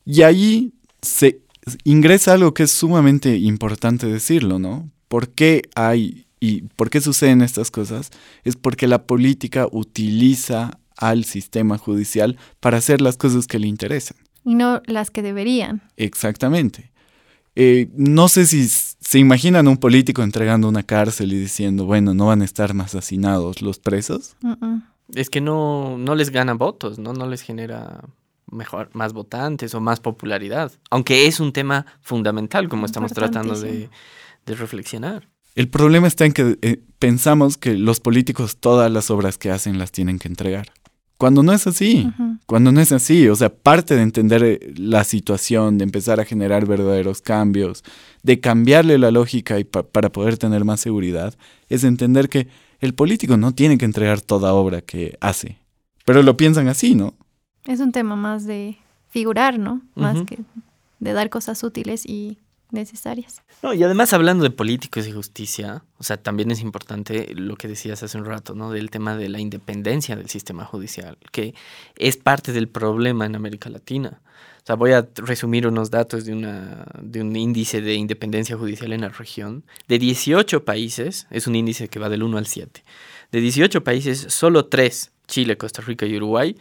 Y 0.05 0.21
ahí 0.21 0.75
se 1.01 1.41
ingresa 1.85 2.35
algo 2.35 2.53
que 2.53 2.65
es 2.65 2.71
sumamente 2.71 3.39
importante 3.39 4.07
decirlo, 4.07 4.59
¿no? 4.59 4.91
¿Por 5.09 5.31
qué 5.31 5.63
hay 5.75 6.27
y 6.41 6.65
por 6.77 6.91
qué 6.91 7.01
suceden 7.01 7.41
estas 7.41 7.71
cosas? 7.71 8.11
Es 8.45 8.57
porque 8.57 8.87
la 8.87 9.07
política 9.07 9.67
utiliza 9.73 10.79
al 10.95 11.25
sistema 11.25 11.79
judicial 11.79 12.37
para 12.61 12.77
hacer 12.77 13.01
las 13.01 13.17
cosas 13.17 13.47
que 13.47 13.59
le 13.59 13.67
interesan. 13.67 14.19
Y 14.45 14.57
no 14.57 14.83
las 14.85 15.11
que 15.11 15.23
deberían. 15.23 15.81
Exactamente. 15.97 16.93
Eh, 17.57 17.89
no 17.97 18.29
sé 18.29 18.45
si 18.45 18.69
se 18.69 19.19
imaginan 19.19 19.69
un 19.69 19.79
político 19.79 20.23
entregando 20.23 20.69
una 20.69 20.83
cárcel 20.83 21.33
y 21.33 21.39
diciendo, 21.39 21.87
bueno, 21.87 22.13
no 22.13 22.27
van 22.27 22.43
a 22.43 22.45
estar 22.45 22.75
más 22.75 22.95
hacinados 22.95 23.63
los 23.63 23.79
presos 23.79 24.37
es 25.15 25.31
que 25.31 25.41
no, 25.41 25.97
no 25.99 26.15
les 26.15 26.31
gana 26.31 26.55
votos, 26.55 26.99
¿no? 26.99 27.13
No 27.13 27.27
les 27.27 27.43
genera 27.43 28.05
mejor, 28.51 28.91
más 28.93 29.13
votantes 29.13 29.75
o 29.75 29.81
más 29.81 30.01
popularidad. 30.01 30.73
Aunque 30.91 31.27
es 31.27 31.41
un 31.41 31.53
tema 31.53 31.87
fundamental, 32.01 32.69
como 32.69 32.87
estamos 32.87 33.13
tratando 33.13 33.59
de, 33.59 33.89
reflexionar. 34.47 35.29
El 35.55 35.69
problema 35.69 36.07
está 36.09 36.25
en 36.25 36.33
que 36.33 36.59
eh, 36.63 36.81
pensamos 36.99 37.57
que 37.57 37.77
los 37.77 38.01
políticos 38.01 38.57
todas 38.59 38.91
las 38.91 39.11
obras 39.11 39.39
que 39.39 39.51
hacen 39.51 39.79
las 39.79 39.93
tienen 39.93 40.19
que 40.19 40.29
entregar. 40.29 40.73
Cuando 41.19 41.45
no 41.45 41.53
es 41.53 41.69
así, 41.69 42.11
cuando 42.47 42.73
no 42.73 42.81
es 42.81 42.91
así, 42.91 43.29
o 43.29 43.37
sea, 43.37 43.49
parte 43.55 43.95
de 43.95 44.03
entender 44.03 44.43
eh, 44.43 44.73
la 44.77 45.05
situación, 45.05 45.79
de 45.79 45.85
empezar 45.85 46.19
a 46.19 46.25
generar 46.25 46.67
verdaderos 46.67 47.23
cambios, 47.23 47.85
de 48.25 48.41
cambiarle 48.41 48.99
la 48.99 49.13
lógica 49.13 49.61
y 49.61 49.65
pa- 49.65 49.85
para 49.85 50.11
poder 50.11 50.37
tener 50.37 50.65
más 50.65 50.81
seguridad, 50.81 51.35
es 51.69 51.85
entender 51.85 52.29
que 52.29 52.49
el 52.83 52.95
político 52.95 53.37
no 53.39 53.55
tiene 53.55 53.79
que 53.79 53.87
entregar 53.87 54.21
toda 54.21 54.53
obra 54.53 54.83
que 54.83 55.17
hace. 55.21 55.57
Pero 56.05 56.23
lo 56.23 56.37
piensan 56.37 56.67
así, 56.69 56.95
¿no? 56.95 57.15
Es 57.65 57.79
un 57.79 57.93
tema 57.93 58.17
más 58.17 58.45
de 58.45 58.77
figurar, 59.09 59.59
¿no? 59.59 59.81
Más 59.95 60.23
que 60.23 60.41
de 60.99 61.13
dar 61.13 61.31
cosas 61.31 61.63
útiles 61.63 62.05
y 62.05 62.39
necesarias. 62.73 63.43
No, 63.63 63.73
y 63.73 63.85
además 63.85 64.13
hablando 64.13 64.43
de 64.43 64.51
políticos 64.51 65.07
y 65.07 65.13
justicia, 65.13 65.85
o 65.99 66.03
sea, 66.03 66.17
también 66.17 66.51
es 66.51 66.61
importante 66.61 67.33
lo 67.37 67.55
que 67.57 67.69
decías 67.69 68.03
hace 68.03 68.19
un 68.19 68.25
rato, 68.25 68.57
¿no? 68.57 68.73
Del 68.73 68.91
tema 68.91 69.17
de 69.17 69.29
la 69.29 69.39
independencia 69.39 70.17
del 70.17 70.29
sistema 70.29 70.65
judicial, 70.65 71.19
que 71.31 71.55
es 71.97 72.17
parte 72.17 72.53
del 72.53 72.69
problema 72.69 73.27
en 73.27 73.37
América 73.37 73.71
Latina. 73.71 74.21
O 74.63 74.67
sea, 74.67 74.77
voy 74.77 74.93
a 74.93 75.09
resumir 75.17 75.67
unos 75.67 75.91
datos 75.91 76.25
de, 76.25 76.33
una, 76.33 76.87
de 77.01 77.21
un 77.21 77.35
índice 77.35 77.81
de 77.81 77.95
independencia 77.95 78.57
judicial 78.57 78.93
en 78.93 79.01
la 79.01 79.09
región. 79.09 79.65
De 79.89 79.99
18 79.99 80.65
países, 80.65 81.27
es 81.31 81.49
un 81.49 81.57
índice 81.57 81.89
que 81.89 81.99
va 81.99 82.09
del 82.09 82.23
1 82.23 82.39
al 82.39 82.47
7. 82.47 82.85
De 83.33 83.41
18 83.41 83.83
países, 83.83 84.27
solo 84.29 84.67
3, 84.67 85.11
Chile, 85.27 85.57
Costa 85.57 85.83
Rica 85.83 86.07
y 86.07 86.17
Uruguay, 86.17 86.57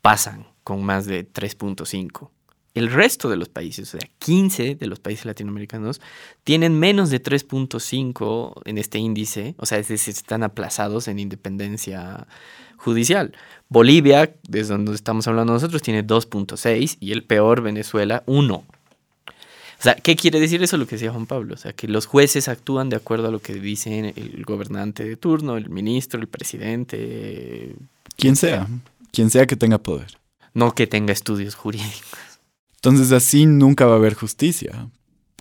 pasan 0.00 0.46
con 0.62 0.84
más 0.84 1.06
de 1.06 1.26
3.5. 1.26 2.30
El 2.74 2.90
resto 2.90 3.28
de 3.28 3.36
los 3.36 3.48
países, 3.48 3.94
o 3.94 3.98
sea, 3.98 4.08
15 4.20 4.76
de 4.76 4.86
los 4.86 5.00
países 5.00 5.24
latinoamericanos, 5.24 6.00
tienen 6.44 6.78
menos 6.78 7.10
de 7.10 7.20
3.5 7.22 8.62
en 8.64 8.78
este 8.78 8.98
índice, 8.98 9.54
o 9.58 9.66
sea, 9.66 9.78
es 9.78 9.88
decir, 9.88 10.14
están 10.14 10.44
aplazados 10.44 11.08
en 11.08 11.18
independencia 11.18 12.28
judicial. 12.76 13.34
Bolivia, 13.68 14.34
desde 14.48 14.74
donde 14.74 14.94
estamos 14.94 15.26
hablando 15.26 15.52
nosotros, 15.52 15.82
tiene 15.82 16.06
2.6 16.06 16.96
y 17.00 17.12
el 17.12 17.24
peor, 17.24 17.60
Venezuela, 17.60 18.22
1. 18.26 18.54
O 18.54 19.82
sea, 19.82 19.94
¿qué 19.94 20.14
quiere 20.14 20.38
decir 20.38 20.62
eso? 20.62 20.76
Lo 20.76 20.86
que 20.86 20.96
decía 20.96 21.10
Juan 21.10 21.26
Pablo. 21.26 21.54
O 21.54 21.56
sea, 21.56 21.72
que 21.72 21.88
los 21.88 22.04
jueces 22.06 22.48
actúan 22.48 22.90
de 22.90 22.96
acuerdo 22.96 23.28
a 23.28 23.30
lo 23.30 23.40
que 23.40 23.54
dicen 23.54 24.12
el 24.14 24.44
gobernante 24.44 25.04
de 25.04 25.16
turno, 25.16 25.56
el 25.56 25.70
ministro, 25.70 26.20
el 26.20 26.28
presidente, 26.28 27.74
Quien 28.16 28.36
sea, 28.36 28.68
quien 29.10 29.30
sea 29.30 29.46
que 29.46 29.56
tenga 29.56 29.78
poder. 29.78 30.18
no 30.52 30.74
que 30.74 30.86
tenga 30.86 31.12
estudios 31.12 31.54
jurídicos. 31.54 32.29
Entonces 32.82 33.12
así 33.12 33.44
nunca 33.44 33.84
va 33.84 33.92
a 33.92 33.96
haber 33.96 34.14
justicia. 34.14 34.88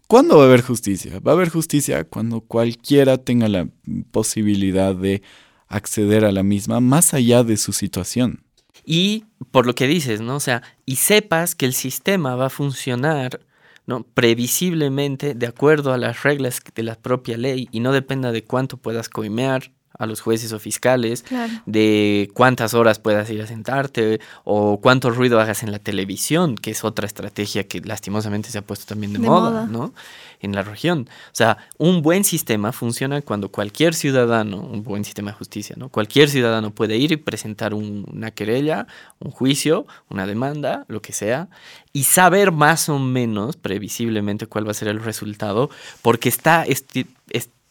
¿Cuándo 0.07 0.37
va 0.37 0.43
a 0.43 0.47
haber 0.47 0.61
justicia? 0.61 1.19
Va 1.19 1.31
a 1.31 1.35
haber 1.35 1.49
justicia 1.49 2.03
cuando 2.03 2.41
cualquiera 2.41 3.17
tenga 3.17 3.47
la 3.47 3.69
posibilidad 4.11 4.93
de 4.93 5.21
acceder 5.69 6.25
a 6.25 6.33
la 6.33 6.43
misma 6.43 6.81
más 6.81 7.13
allá 7.13 7.45
de 7.45 7.55
su 7.55 7.71
situación. 7.71 8.43
Y 8.85 9.23
por 9.51 9.65
lo 9.65 9.73
que 9.73 9.87
dices, 9.87 10.19
¿no? 10.19 10.35
O 10.35 10.39
sea, 10.41 10.63
y 10.85 10.97
sepas 10.97 11.55
que 11.55 11.65
el 11.65 11.73
sistema 11.73 12.35
va 12.35 12.47
a 12.47 12.49
funcionar, 12.49 13.39
¿no? 13.85 14.03
Previsiblemente 14.03 15.33
de 15.33 15.47
acuerdo 15.47 15.93
a 15.93 15.97
las 15.97 16.23
reglas 16.23 16.59
de 16.75 16.83
la 16.83 16.95
propia 16.95 17.37
ley 17.37 17.69
y 17.71 17.79
no 17.79 17.93
dependa 17.93 18.33
de 18.33 18.43
cuánto 18.43 18.75
puedas 18.75 19.07
coimear 19.07 19.71
a 19.99 20.05
los 20.07 20.21
jueces 20.21 20.51
o 20.53 20.59
fiscales, 20.59 21.21
Claro. 21.23 21.51
de 21.67 22.31
cuántas 22.33 22.73
horas 22.73 22.97
puedas 22.99 23.29
ir 23.29 23.41
a 23.41 23.47
sentarte 23.47 24.19
o 24.45 24.79
cuánto 24.81 25.11
ruido 25.11 25.39
hagas 25.39 25.61
en 25.61 25.71
la 25.71 25.79
televisión, 25.79 26.55
que 26.55 26.71
es 26.71 26.83
otra 26.83 27.05
estrategia 27.05 27.67
que 27.67 27.81
lastimosamente 27.81 28.49
se 28.49 28.57
ha 28.57 28.61
puesto 28.63 28.85
también 28.87 29.13
de, 29.13 29.19
De 29.19 29.27
moda, 29.27 29.49
moda. 29.51 29.65
¿no? 29.67 29.93
En 30.41 30.55
la 30.55 30.63
región. 30.63 31.09
O 31.27 31.35
sea, 31.35 31.57
un 31.77 32.01
buen 32.01 32.23
sistema 32.23 32.71
funciona 32.71 33.21
cuando 33.21 33.49
cualquier 33.51 33.93
ciudadano, 33.93 34.61
un 34.61 34.83
buen 34.83 35.03
sistema 35.03 35.31
de 35.31 35.37
justicia, 35.37 35.75
¿no? 35.77 35.89
Cualquier 35.89 36.29
ciudadano 36.29 36.71
puede 36.73 36.95
ir 36.95 37.11
y 37.11 37.17
presentar 37.17 37.73
un- 37.73 38.05
una 38.09 38.31
querella, 38.31 38.87
un 39.19 39.31
juicio, 39.31 39.85
una 40.09 40.25
demanda, 40.25 40.85
lo 40.87 41.01
que 41.01 41.11
sea, 41.11 41.49
y 41.91 42.03
saber 42.05 42.53
más 42.53 42.87
o 42.87 42.99
menos 42.99 43.57
previsiblemente 43.57 44.47
cuál 44.47 44.65
va 44.65 44.71
a 44.71 44.75
ser 44.75 44.87
el 44.87 45.03
resultado, 45.03 45.69
porque 46.01 46.29
está 46.29 46.63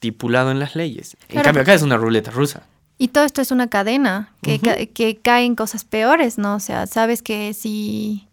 estipulado 0.03 0.49
en 0.51 0.59
las 0.59 0.75
leyes. 0.75 1.17
En 1.27 1.41
cambio, 1.41 1.61
acá 1.61 1.73
es 1.73 1.81
una 1.81 1.97
ruleta 1.97 2.31
rusa. 2.31 2.63
Y 2.97 3.09
todo 3.09 3.25
esto 3.25 3.41
es 3.41 3.51
una 3.51 3.67
cadena 3.67 4.31
que, 4.41 4.55
Ujú. 4.55 4.65
ca- 4.65 4.85
que 4.85 5.17
caen 5.17 5.55
cosas 5.55 5.83
peores, 5.83 6.37
¿no? 6.37 6.55
O 6.55 6.59
sea, 6.61 6.87
sabes 6.87 7.21
que 7.21 7.53
si 7.53 8.25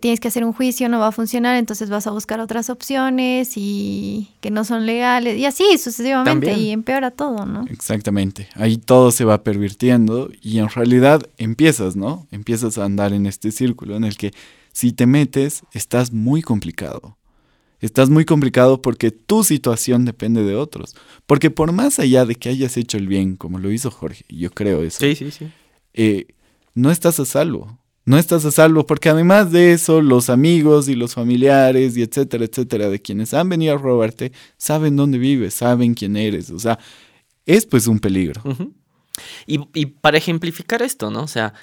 tienes 0.00 0.18
que 0.20 0.28
hacer 0.28 0.44
un 0.44 0.52
juicio 0.52 0.88
no 0.88 0.98
va 0.98 1.06
a 1.08 1.12
funcionar, 1.12 1.56
entonces 1.56 1.88
vas 1.88 2.06
a 2.06 2.10
buscar 2.10 2.40
otras 2.40 2.68
opciones 2.68 3.52
y 3.56 4.30
que 4.40 4.50
no 4.50 4.64
son 4.64 4.84
legales 4.86 5.38
y 5.38 5.46
así 5.46 5.64
sucesivamente 5.78 6.48
También. 6.48 6.58
y 6.58 6.70
empeora 6.72 7.10
todo, 7.12 7.46
¿no? 7.46 7.64
Exactamente. 7.70 8.48
Ahí 8.56 8.76
todo 8.76 9.10
se 9.10 9.24
va 9.24 9.42
pervirtiendo 9.42 10.30
y 10.42 10.58
en 10.58 10.68
realidad 10.68 11.22
empiezas, 11.38 11.94
¿no? 11.96 12.26
Empiezas 12.30 12.76
a 12.76 12.84
andar 12.84 13.12
en 13.12 13.26
este 13.26 13.52
círculo 13.52 13.96
en 13.96 14.04
el 14.04 14.16
que 14.18 14.32
si 14.72 14.92
te 14.92 15.06
metes 15.06 15.62
estás 15.72 16.12
muy 16.12 16.42
complicado. 16.42 17.16
Estás 17.84 18.08
muy 18.10 18.24
complicado 18.24 18.80
porque 18.80 19.10
tu 19.10 19.44
situación 19.44 20.04
depende 20.04 20.42
de 20.42 20.54
otros. 20.56 20.94
Porque 21.26 21.50
por 21.50 21.72
más 21.72 21.98
allá 21.98 22.24
de 22.24 22.34
que 22.34 22.48
hayas 22.48 22.76
hecho 22.76 22.96
el 22.96 23.08
bien, 23.08 23.36
como 23.36 23.58
lo 23.58 23.70
hizo 23.70 23.90
Jorge, 23.90 24.24
yo 24.28 24.50
creo 24.50 24.82
eso, 24.82 25.00
Sí, 25.00 25.14
sí, 25.14 25.30
sí. 25.30 25.48
eh, 25.92 26.26
no 26.74 26.90
estás 26.90 27.20
a 27.20 27.24
salvo. 27.24 27.78
No 28.06 28.18
estás 28.18 28.44
a 28.44 28.50
salvo 28.50 28.86
porque 28.86 29.08
además 29.08 29.50
de 29.52 29.72
eso, 29.72 30.02
los 30.02 30.28
amigos 30.30 30.88
y 30.88 30.94
los 30.94 31.14
familiares 31.14 31.96
y 31.96 32.02
etcétera, 32.02 32.44
etcétera, 32.44 32.88
de 32.90 33.00
quienes 33.00 33.32
han 33.34 33.48
venido 33.48 33.74
a 33.74 33.78
robarte, 33.78 34.32
saben 34.58 34.96
dónde 34.96 35.18
vives, 35.18 35.54
saben 35.54 35.94
quién 35.94 36.16
eres. 36.16 36.50
O 36.50 36.58
sea, 36.58 36.78
es 37.46 37.64
pues 37.66 37.86
un 37.86 37.98
peligro. 38.00 38.42
Y, 39.46 39.60
y 39.74 39.86
para 39.86 40.18
ejemplificar 40.18 40.82
esto, 40.82 41.10
¿no? 41.10 41.22
O 41.22 41.28
sea, 41.28 41.54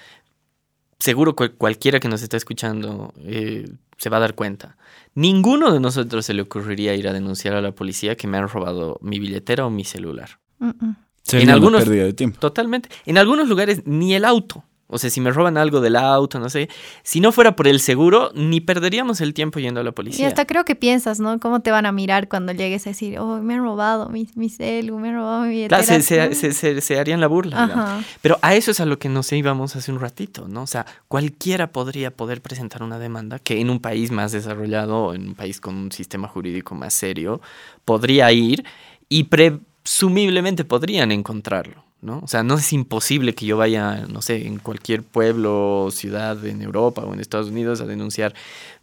seguro 1.00 1.36
cual- 1.36 1.54
cualquiera 1.56 2.00
que 2.00 2.08
nos 2.10 2.22
está 2.22 2.38
escuchando 2.38 3.14
eh, 3.20 3.68
se 4.02 4.10
va 4.10 4.18
a 4.18 4.22
dar 4.22 4.34
cuenta. 4.34 4.78
Ninguno 5.14 5.72
de 5.72 5.80
nosotros 5.80 6.26
se 6.26 6.34
le 6.34 6.42
ocurriría 6.42 6.96
ir 6.96 7.08
a 7.08 7.14
denunciar 7.14 7.54
a 7.54 7.62
la 7.62 7.72
policía 7.72 8.16
que 8.16 8.26
me 8.28 8.38
han 8.40 8.48
robado 8.50 8.98
mi 9.04 9.20
billetera 9.20 9.64
o 9.64 9.70
mi 9.70 9.84
celular. 9.84 10.40
Mm, 10.58 10.70
mm. 10.70 10.96
Sería 11.22 11.44
En 11.44 11.50
una 11.50 11.54
algunos- 11.54 11.84
pérdida 11.84 12.06
de 12.06 12.14
tiempo. 12.14 12.40
Totalmente. 12.40 12.90
En 13.06 13.20
algunos 13.20 13.48
lugares 13.48 13.84
ni 13.86 14.16
el 14.16 14.26
auto. 14.26 14.64
O 14.92 14.98
sea, 15.00 15.10
si 15.10 15.22
me 15.22 15.32
roban 15.32 15.58
algo 15.58 15.82
del 15.82 15.96
auto, 15.96 16.40
no 16.40 16.50
sé. 16.50 16.70
Si 17.04 17.20
no 17.22 17.32
fuera 17.32 17.56
por 17.56 17.68
el 17.68 17.80
seguro, 17.80 18.32
ni 18.36 18.62
perderíamos 18.62 19.22
el 19.22 19.34
tiempo 19.34 19.60
yendo 19.60 19.80
a 19.80 19.84
la 19.84 19.90
Y 19.90 19.94
policía. 19.94 20.28
hasta 20.28 20.46
creo 20.46 20.66
que 20.66 20.76
piensas, 20.76 21.20
¿no? 21.20 21.40
¿Cómo 21.40 21.62
te 21.62 21.72
van 21.72 21.86
a 21.86 21.92
mirar 21.92 22.28
cuando 22.28 22.52
llegues 22.54 22.86
a 22.88 22.92
decir, 22.92 23.18
oh, 23.20 23.42
me 23.42 23.54
han 23.56 23.62
robado 23.64 24.10
mi, 24.10 24.28
mi 24.36 24.50
celu, 24.50 24.98
me 25.00 25.10
han 25.10 25.16
robado 25.16 25.44
mi 25.44 25.50
billetera? 25.50 25.82
Claro, 25.84 26.02
se, 26.04 26.30
se- 26.30 26.36
se- 26.36 26.54
se- 26.54 26.82
se 26.82 27.00
harían 27.00 27.20
la 27.22 27.28
burla. 27.28 27.66
digamos. 27.66 28.06
Pero 28.22 28.38
a 28.42 28.54
eso 28.56 28.72
es 28.72 28.80
a 28.80 28.86
lo 28.86 29.00
que 29.00 29.10
nos 29.10 29.32
íbamos 29.32 29.76
hace 29.76 29.92
un 29.92 30.00
ratito, 30.00 30.48
¿no? 30.48 30.64
O 30.64 30.68
sea, 30.68 30.86
cualquiera 31.08 31.72
podría 31.72 32.12
poder 32.12 32.42
presentar 32.42 32.84
una 32.84 33.00
demanda 33.00 33.40
que 33.40 33.60
en 33.62 33.70
un 33.70 33.80
país 33.80 34.12
más 34.12 34.32
desarrollado, 34.32 35.14
en 35.14 35.30
un 35.30 35.36
país 35.36 35.62
con 35.62 35.76
un 35.76 35.92
sistema 35.92 36.28
jurídico 36.28 36.76
más 36.76 36.94
serio, 36.94 37.42
podría 37.86 38.32
ir 38.32 38.64
y 39.10 39.26
presumiblemente 39.26 40.64
podrían 40.66 41.12
encontrarlo, 41.12 41.84
¿no? 42.02 42.20
O 42.24 42.28
sea, 42.28 42.44
no 42.44 42.56
es 42.56 42.74
imposible 42.74 43.36
que 43.36 43.46
yo 43.46 43.58
vaya, 43.58 44.06
no 44.08 44.22
sé, 44.22 44.48
en 44.48 44.58
cualquier 44.58 45.04
pueblo 45.04 45.84
o 45.84 45.92
ciudad 45.92 46.44
en 46.46 46.62
Europa 46.62 47.04
o 47.04 47.14
en 47.14 47.20
Estados 47.20 47.50
Unidos 47.50 47.80
a 47.82 47.86
denunciar, 47.86 48.34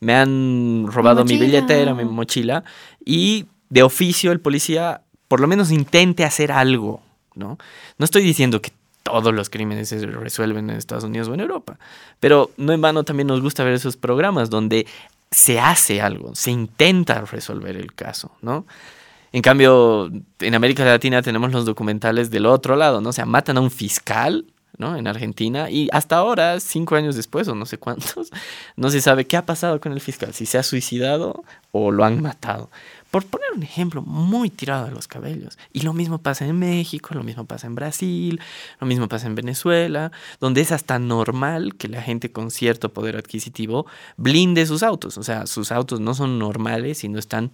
me 0.01 0.15
han 0.15 0.87
robado 0.87 1.25
mi, 1.25 1.35
mochila. 1.35 1.47
billetera, 1.47 1.95
mi 1.95 2.05
mochila, 2.05 2.65
y 3.05 3.47
de 3.71 3.83
oficio 3.83 4.33
el 4.33 4.41
policía 4.41 5.03
por 5.27 5.41
lo 5.41 5.49
menos 5.49 5.71
intente 5.71 6.25
hacer 6.25 6.53
algo, 6.53 7.03
¿no? 7.35 7.59
No 7.99 8.05
estoy 8.05 8.23
diciendo 8.23 8.63
que 8.63 8.73
todos 9.03 9.35
los 9.35 9.51
crímenes 9.51 9.89
se 9.89 10.05
resuelven 10.07 10.71
en 10.71 10.77
Estados 10.77 11.05
Unidos 11.05 11.29
o 11.29 11.35
en 11.35 11.41
Europa, 11.41 11.79
pero 12.21 12.51
no 12.57 12.73
en 12.73 12.81
vano 12.81 13.05
también 13.05 13.27
nos 13.27 13.41
gusta 13.41 13.65
ver 13.65 13.75
esos 13.75 13.97
programas 13.97 14.49
donde 14.49 14.87
se 15.31 15.61
hace 15.61 16.01
algo, 16.01 16.35
se 16.35 16.51
intenta 16.51 17.23
resolver 17.23 17.77
el 17.77 17.93
caso, 17.95 18.33
¿no? 18.41 18.65
En 19.33 19.43
cambio, 19.43 20.11
en 20.41 20.55
América 20.55 20.85
Latina 20.85 21.23
tenemos 21.23 21.53
los 21.53 21.65
documentales 21.65 22.31
del 22.31 22.47
otro 22.47 22.77
lado, 22.77 23.01
¿no? 23.01 23.11
O 23.11 23.13
sea, 23.13 23.27
matan 23.27 23.59
a 23.59 23.61
un 23.61 23.71
fiscal, 23.71 24.47
¿no? 24.79 24.97
En 24.97 25.07
Argentina 25.07 25.71
y 25.71 25.89
hasta 25.93 26.17
ahora, 26.17 26.61
cinco 26.61 26.95
años 26.95 27.17
después 27.17 27.49
o 27.49 27.55
no 27.55 27.67
sé 27.67 27.79
cuántos, 27.79 28.31
no 28.77 28.91
se 28.91 29.01
sabe 29.01 29.27
qué 29.27 29.37
ha 29.37 29.45
pasado 29.45 29.81
con 29.81 29.93
el 29.93 30.01
fiscal, 30.01 30.33
si 30.33 30.47
se 30.47 30.57
ha 30.57 30.63
suicidado 30.63 31.45
o 31.73 31.91
lo 31.91 32.05
han 32.05 32.23
matado. 32.23 32.71
Por 33.11 33.25
poner 33.25 33.49
un 33.57 33.63
ejemplo 33.63 34.03
muy 34.03 34.51
tirado 34.51 34.85
de 34.85 34.93
los 34.93 35.09
cabellos. 35.09 35.59
Y 35.73 35.81
lo 35.81 35.95
mismo 35.95 36.19
pasa 36.19 36.45
en 36.45 36.59
México, 36.59 37.15
lo 37.15 37.23
mismo 37.23 37.47
pasa 37.47 37.67
en 37.67 37.75
Brasil, 37.75 38.39
lo 38.81 38.87
mismo 38.87 39.09
pasa 39.09 39.27
en 39.27 39.35
Venezuela, 39.35 40.13
donde 40.41 40.61
es 40.61 40.73
hasta 40.73 40.99
normal 40.99 41.75
que 41.77 41.89
la 41.89 42.03
gente 42.03 42.31
con 42.31 42.51
cierto 42.51 42.93
poder 42.93 43.17
adquisitivo 43.17 43.87
blinde 44.19 44.67
sus 44.67 44.83
autos. 44.83 45.17
O 45.17 45.23
sea, 45.23 45.47
sus 45.47 45.73
autos 45.73 46.01
no 46.01 46.15
son 46.15 46.39
normales, 46.39 46.99
sino 46.99 47.19
están 47.19 47.51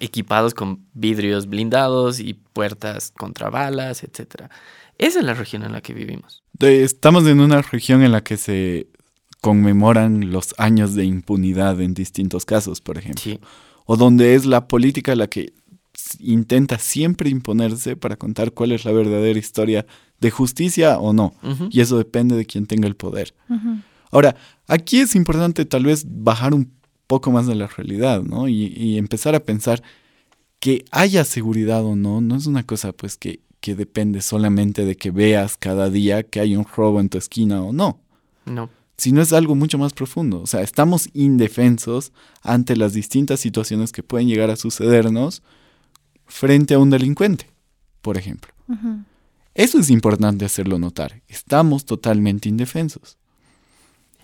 equipados 0.00 0.54
con 0.54 0.86
vidrios 0.94 1.46
blindados 1.46 2.20
y 2.20 2.34
puertas 2.34 3.12
contra 3.16 3.50
balas, 3.50 4.02
etc. 4.04 4.50
Esa 4.98 5.20
es 5.20 5.24
la 5.24 5.34
región 5.34 5.62
en 5.62 5.72
la 5.72 5.80
que 5.80 5.94
vivimos. 5.94 6.42
Estamos 6.60 7.26
en 7.26 7.40
una 7.40 7.62
región 7.62 8.02
en 8.02 8.12
la 8.12 8.22
que 8.22 8.36
se 8.36 8.88
conmemoran 9.40 10.32
los 10.32 10.54
años 10.58 10.94
de 10.94 11.04
impunidad 11.04 11.80
en 11.80 11.94
distintos 11.94 12.44
casos, 12.44 12.80
por 12.80 12.98
ejemplo. 12.98 13.22
Sí. 13.22 13.38
O 13.86 13.96
donde 13.96 14.34
es 14.34 14.44
la 14.44 14.66
política 14.66 15.14
la 15.14 15.28
que 15.28 15.52
intenta 16.20 16.78
siempre 16.78 17.30
imponerse 17.30 17.96
para 17.96 18.16
contar 18.16 18.52
cuál 18.52 18.72
es 18.72 18.84
la 18.84 18.92
verdadera 18.92 19.38
historia 19.38 19.86
de 20.20 20.30
justicia 20.30 20.98
o 20.98 21.12
no. 21.12 21.34
Y 21.70 21.80
eso 21.80 21.98
depende 21.98 22.36
de 22.36 22.46
quién 22.46 22.66
tenga 22.66 22.86
el 22.86 22.96
poder. 22.96 23.34
Ahora, 24.10 24.36
aquí 24.66 25.00
es 25.00 25.14
importante 25.14 25.64
tal 25.64 25.84
vez 25.84 26.04
bajar 26.06 26.54
un 26.54 26.72
poco 27.08 27.32
más 27.32 27.48
de 27.48 27.56
la 27.56 27.66
realidad, 27.66 28.22
¿no? 28.22 28.46
Y, 28.46 28.66
y 28.76 28.98
empezar 28.98 29.34
a 29.34 29.40
pensar 29.40 29.82
que 30.60 30.84
haya 30.92 31.24
seguridad 31.24 31.84
o 31.84 31.96
no, 31.96 32.20
no 32.20 32.36
es 32.36 32.46
una 32.46 32.62
cosa 32.64 32.92
pues 32.92 33.16
que, 33.16 33.40
que 33.60 33.74
depende 33.74 34.20
solamente 34.22 34.84
de 34.84 34.96
que 34.96 35.10
veas 35.10 35.56
cada 35.56 35.90
día 35.90 36.22
que 36.22 36.38
hay 36.38 36.54
un 36.54 36.64
robo 36.64 37.00
en 37.00 37.08
tu 37.08 37.18
esquina 37.18 37.62
o 37.62 37.72
no, 37.72 38.00
No. 38.46 38.70
sino 38.96 39.20
es 39.22 39.32
algo 39.32 39.54
mucho 39.56 39.78
más 39.78 39.92
profundo. 39.92 40.40
O 40.40 40.46
sea, 40.46 40.60
estamos 40.62 41.08
indefensos 41.14 42.12
ante 42.42 42.76
las 42.76 42.92
distintas 42.92 43.40
situaciones 43.40 43.90
que 43.92 44.02
pueden 44.02 44.28
llegar 44.28 44.50
a 44.50 44.56
sucedernos 44.56 45.42
frente 46.26 46.74
a 46.74 46.78
un 46.78 46.90
delincuente, 46.90 47.46
por 48.02 48.16
ejemplo. 48.16 48.52
Eso 49.54 49.78
es 49.78 49.88
importante 49.90 50.44
hacerlo 50.44 50.78
notar. 50.78 51.22
Estamos 51.26 51.84
totalmente 51.84 52.48
indefensos. 52.48 53.16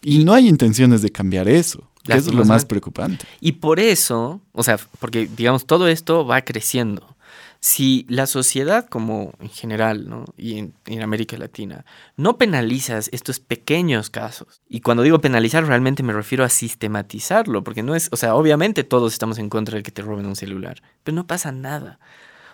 Y 0.02 0.22
no 0.24 0.34
hay 0.34 0.48
intenciones 0.48 1.00
de 1.00 1.10
cambiar 1.10 1.48
eso. 1.48 1.88
Eso 2.08 2.30
es 2.30 2.34
lo 2.34 2.44
más 2.44 2.64
preocupante. 2.64 3.24
Y 3.40 3.52
por 3.52 3.80
eso, 3.80 4.40
o 4.52 4.62
sea, 4.62 4.78
porque 4.98 5.26
digamos, 5.26 5.66
todo 5.66 5.88
esto 5.88 6.26
va 6.26 6.42
creciendo. 6.42 7.14
Si 7.60 8.04
la 8.10 8.26
sociedad 8.26 8.86
como 8.86 9.32
en 9.40 9.48
general, 9.48 10.06
¿no? 10.06 10.26
Y 10.36 10.58
en, 10.58 10.74
en 10.84 11.00
América 11.00 11.38
Latina, 11.38 11.86
no 12.14 12.36
penalizas 12.36 13.08
estos 13.10 13.40
pequeños 13.40 14.10
casos, 14.10 14.60
y 14.68 14.80
cuando 14.80 15.02
digo 15.02 15.18
penalizar 15.20 15.64
realmente 15.64 16.02
me 16.02 16.12
refiero 16.12 16.44
a 16.44 16.50
sistematizarlo, 16.50 17.64
porque 17.64 17.82
no 17.82 17.94
es, 17.94 18.10
o 18.12 18.16
sea, 18.16 18.34
obviamente 18.34 18.84
todos 18.84 19.14
estamos 19.14 19.38
en 19.38 19.48
contra 19.48 19.78
de 19.78 19.82
que 19.82 19.92
te 19.92 20.02
roben 20.02 20.26
un 20.26 20.36
celular, 20.36 20.82
pero 21.04 21.14
no 21.14 21.26
pasa 21.26 21.52
nada. 21.52 21.98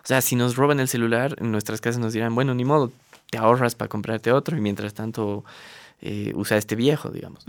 O 0.04 0.07
sea, 0.07 0.21
si 0.21 0.37
nos 0.37 0.54
roban 0.54 0.78
el 0.78 0.87
celular, 0.87 1.35
en 1.40 1.50
nuestras 1.50 1.80
casas 1.80 2.00
nos 2.00 2.12
dirán, 2.12 2.35
bueno, 2.35 2.54
ni 2.54 2.64
modo, 2.64 2.92
te 3.30 3.38
ahorras 3.38 3.75
para 3.75 3.88
comprarte 3.88 4.33
otro 4.33 4.57
y 4.57 4.61
mientras 4.61 4.95
tanto 4.95 5.45
eh, 6.00 6.33
usa 6.35 6.57
este 6.57 6.76
viejo, 6.76 7.11
digamos. 7.11 7.45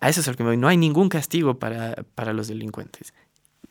A 0.00 0.08
eso 0.08 0.20
es 0.20 0.26
lo 0.26 0.34
que 0.34 0.42
me 0.42 0.50
voy. 0.50 0.56
No 0.56 0.68
hay 0.68 0.76
ningún 0.76 1.08
castigo 1.08 1.58
para, 1.58 2.04
para 2.14 2.32
los 2.32 2.48
delincuentes. 2.48 3.14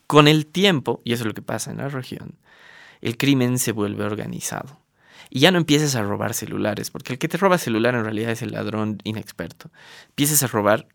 Con 0.08 0.28
el 0.28 0.46
tiempo, 0.46 1.02
y 1.04 1.14
eso 1.14 1.24
es 1.24 1.28
lo 1.28 1.34
que 1.34 1.42
pasa 1.42 1.72
en 1.72 1.78
la 1.78 1.90
región, 1.90 2.36
el 3.02 3.18
crimen 3.18 3.60
se 3.60 3.72
vuelve 3.72 4.04
organizado. 4.04 4.80
Y 5.30 5.40
ya 5.40 5.52
no 5.52 5.58
empiezas 5.58 5.96
a 5.96 6.04
robar 6.04 6.34
celulares, 6.34 6.92
porque 6.92 7.14
el 7.14 7.20
que 7.20 7.28
te 7.28 7.38
roba 7.38 7.58
celular 7.58 7.96
en 7.96 8.04
realidad 8.04 8.32
es 8.32 8.42
el 8.42 8.52
ladrón 8.52 9.00
inexperto. 9.04 9.72
Empiezas 10.10 10.44
a 10.44 10.48
robar, 10.48 10.88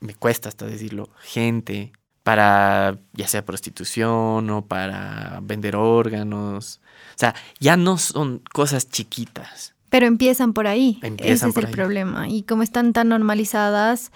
me 0.00 0.14
cuesta 0.14 0.48
hasta 0.48 0.66
decirlo, 0.66 1.10
gente 1.22 1.92
para 2.24 2.98
ya 3.12 3.28
sea 3.28 3.44
prostitución 3.44 4.48
o 4.50 4.66
para 4.66 5.40
vender 5.42 5.76
órganos. 5.76 6.80
O 7.10 7.18
sea, 7.18 7.34
ya 7.60 7.76
no 7.76 7.98
son 7.98 8.42
cosas 8.52 8.88
chiquitas. 8.88 9.74
Pero 9.94 10.06
empiezan 10.06 10.54
por 10.54 10.66
ahí. 10.66 10.98
Empiezan 11.02 11.50
Ese 11.50 11.58
es 11.60 11.64
el 11.64 11.66
ahí. 11.66 11.72
problema. 11.72 12.28
Y 12.28 12.42
como 12.42 12.64
están 12.64 12.92
tan 12.92 13.10
normalizadas, 13.10 14.10